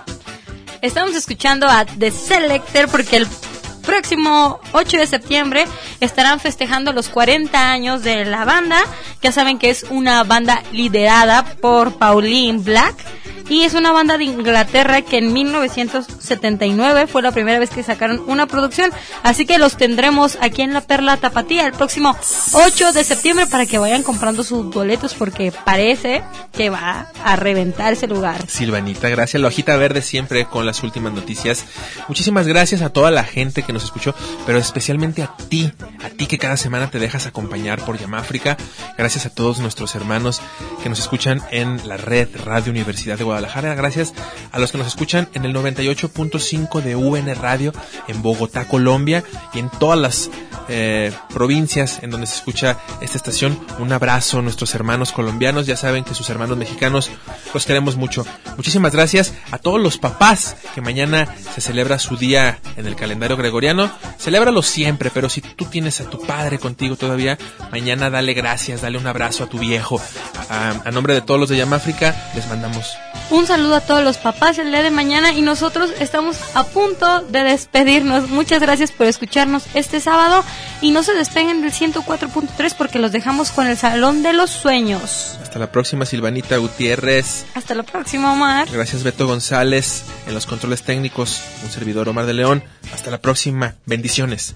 Estamos 0.81 1.13
escuchando 1.13 1.67
a 1.67 1.85
The 1.85 2.09
Selector 2.09 2.87
porque 2.87 3.17
el 3.17 3.27
próximo 3.89 4.59
8 4.73 4.97
de 4.97 5.07
septiembre 5.07 5.65
estarán 5.99 6.39
festejando 6.39 6.93
los 6.93 7.09
40 7.09 7.71
años 7.71 8.03
de 8.03 8.23
la 8.23 8.45
banda. 8.45 8.79
Ya 9.23 9.31
saben 9.31 9.57
que 9.57 9.71
es 9.71 9.83
una 9.89 10.23
banda 10.23 10.61
liderada 10.71 11.43
por 11.59 11.97
Pauline 11.97 12.59
Black. 12.59 12.95
Y 13.47 13.63
es 13.63 13.73
una 13.73 13.91
banda 13.91 14.17
de 14.17 14.25
Inglaterra 14.25 15.01
que 15.01 15.17
en 15.17 15.33
1979 15.33 17.07
fue 17.07 17.21
la 17.21 17.31
primera 17.31 17.59
vez 17.59 17.69
que 17.69 17.83
sacaron 17.83 18.21
una 18.27 18.45
producción. 18.47 18.91
Así 19.23 19.45
que 19.45 19.57
los 19.57 19.77
tendremos 19.77 20.37
aquí 20.41 20.61
en 20.61 20.73
la 20.73 20.81
Perla 20.81 21.17
Tapatía 21.17 21.65
el 21.65 21.73
próximo 21.73 22.15
8 22.53 22.93
de 22.93 23.03
septiembre 23.03 23.47
para 23.47 23.65
que 23.65 23.77
vayan 23.77 24.03
comprando 24.03 24.43
sus 24.43 24.65
boletos 24.73 25.13
porque 25.13 25.51
parece 25.51 26.23
que 26.51 26.69
va 26.69 27.07
a 27.23 27.35
reventar 27.35 27.93
ese 27.93 28.07
lugar. 28.07 28.47
Silvanita, 28.47 29.09
gracias. 29.09 29.41
La 29.41 29.47
hojita 29.47 29.75
verde 29.77 30.01
siempre 30.01 30.45
con 30.45 30.65
las 30.65 30.83
últimas 30.83 31.13
noticias. 31.13 31.65
Muchísimas 32.07 32.47
gracias 32.47 32.81
a 32.81 32.89
toda 32.89 33.11
la 33.11 33.23
gente 33.23 33.63
que 33.63 33.73
nos 33.73 33.83
escuchó, 33.83 34.13
pero 34.45 34.59
especialmente 34.59 35.23
a 35.23 35.35
ti, 35.49 35.71
a 36.03 36.09
ti 36.09 36.27
que 36.27 36.37
cada 36.37 36.57
semana 36.57 36.89
te 36.91 36.99
dejas 36.99 37.25
acompañar 37.25 37.83
por 37.83 37.97
Yamáfrica. 37.97 38.57
Gracias 38.97 39.25
a 39.25 39.29
todos 39.29 39.59
nuestros 39.59 39.95
hermanos 39.95 40.41
que 40.83 40.89
nos 40.89 40.99
escuchan 40.99 41.41
en 41.51 41.87
la 41.87 41.97
red 41.97 42.29
Radio 42.45 42.71
Universidad 42.71 43.17
de 43.17 43.23
Guadalajara. 43.23 43.38
Gracias 43.39 44.13
a 44.51 44.59
los 44.59 44.71
que 44.71 44.77
nos 44.77 44.87
escuchan 44.87 45.29
en 45.33 45.45
el 45.45 45.53
98.5 45.53 46.81
de 46.81 46.95
UN 46.95 47.33
Radio 47.35 47.71
en 48.07 48.21
Bogotá, 48.21 48.65
Colombia 48.67 49.23
y 49.53 49.59
en 49.59 49.69
todas 49.69 49.97
las 49.97 50.29
eh, 50.67 51.11
provincias 51.33 51.99
en 52.03 52.11
donde 52.11 52.27
se 52.27 52.35
escucha 52.35 52.77
esta 53.01 53.17
estación. 53.17 53.59
Un 53.79 53.91
abrazo 53.91 54.39
a 54.39 54.41
nuestros 54.41 54.75
hermanos 54.75 55.11
colombianos. 55.11 55.65
Ya 55.65 55.77
saben 55.77 56.03
que 56.03 56.13
sus 56.13 56.29
hermanos 56.29 56.57
mexicanos 56.57 57.09
los 57.53 57.65
queremos 57.65 57.95
mucho. 57.95 58.25
Muchísimas 58.57 58.93
gracias 58.93 59.33
a 59.51 59.57
todos 59.57 59.81
los 59.81 59.97
papás 59.97 60.57
que 60.75 60.81
mañana 60.81 61.27
se 61.55 61.61
celebra 61.61 61.97
su 61.97 62.17
día 62.17 62.59
en 62.77 62.85
el 62.85 62.95
calendario 62.95 63.37
gregoriano. 63.37 63.89
Celébralo 64.19 64.61
siempre, 64.61 65.09
pero 65.11 65.29
si 65.29 65.41
tú 65.41 65.65
tienes 65.65 66.01
a 66.01 66.09
tu 66.09 66.21
padre 66.21 66.59
contigo 66.59 66.97
todavía, 66.97 67.37
mañana 67.71 68.09
dale 68.09 68.33
gracias, 68.33 68.81
dale 68.81 68.97
un 68.97 69.07
abrazo 69.07 69.45
a 69.45 69.47
tu 69.47 69.57
viejo. 69.59 69.99
A, 70.49 70.81
a 70.85 70.91
nombre 70.91 71.13
de 71.13 71.21
todos 71.21 71.39
los 71.39 71.49
de 71.49 71.57
Yamáfrica, 71.57 72.31
les 72.35 72.47
mandamos 72.47 72.95
un 73.29 73.45
saludo 73.45 73.75
a 73.75 73.81
todos 73.81 74.03
los 74.03 74.17
papás 74.17 74.57
el 74.57 74.71
día 74.71 74.81
de 74.81 74.91
mañana 74.91 75.33
y 75.33 75.41
nosotros 75.41 75.91
estamos 75.99 76.37
a 76.55 76.63
punto 76.63 77.21
de 77.21 77.43
despedirnos. 77.43 78.29
Muchas 78.29 78.61
gracias 78.61 78.91
por 78.91 79.07
escucharnos 79.07 79.63
este 79.73 79.99
sábado 79.99 80.43
y 80.81 80.91
no 80.91 81.03
se 81.03 81.13
despeguen 81.13 81.61
del 81.61 81.71
104.3 81.71 82.75
porque 82.77 82.99
los 82.99 83.11
dejamos 83.11 83.51
con 83.51 83.67
el 83.67 83.77
Salón 83.77 84.23
de 84.23 84.33
los 84.33 84.49
Sueños. 84.49 85.37
Hasta 85.41 85.59
la 85.59 85.71
próxima, 85.71 86.05
Silvanita 86.05 86.57
Gutiérrez. 86.57 87.45
Hasta 87.55 87.75
la 87.75 87.83
próxima, 87.83 88.31
Omar. 88.33 88.69
Gracias, 88.71 89.03
Beto 89.03 89.27
González, 89.27 90.03
en 90.27 90.33
los 90.33 90.45
controles 90.45 90.83
técnicos. 90.83 91.41
Un 91.63 91.71
servidor, 91.71 92.09
Omar 92.09 92.25
de 92.25 92.33
León. 92.33 92.63
Hasta 92.93 93.11
la 93.11 93.19
próxima. 93.19 93.75
Bendiciones. 93.85 94.55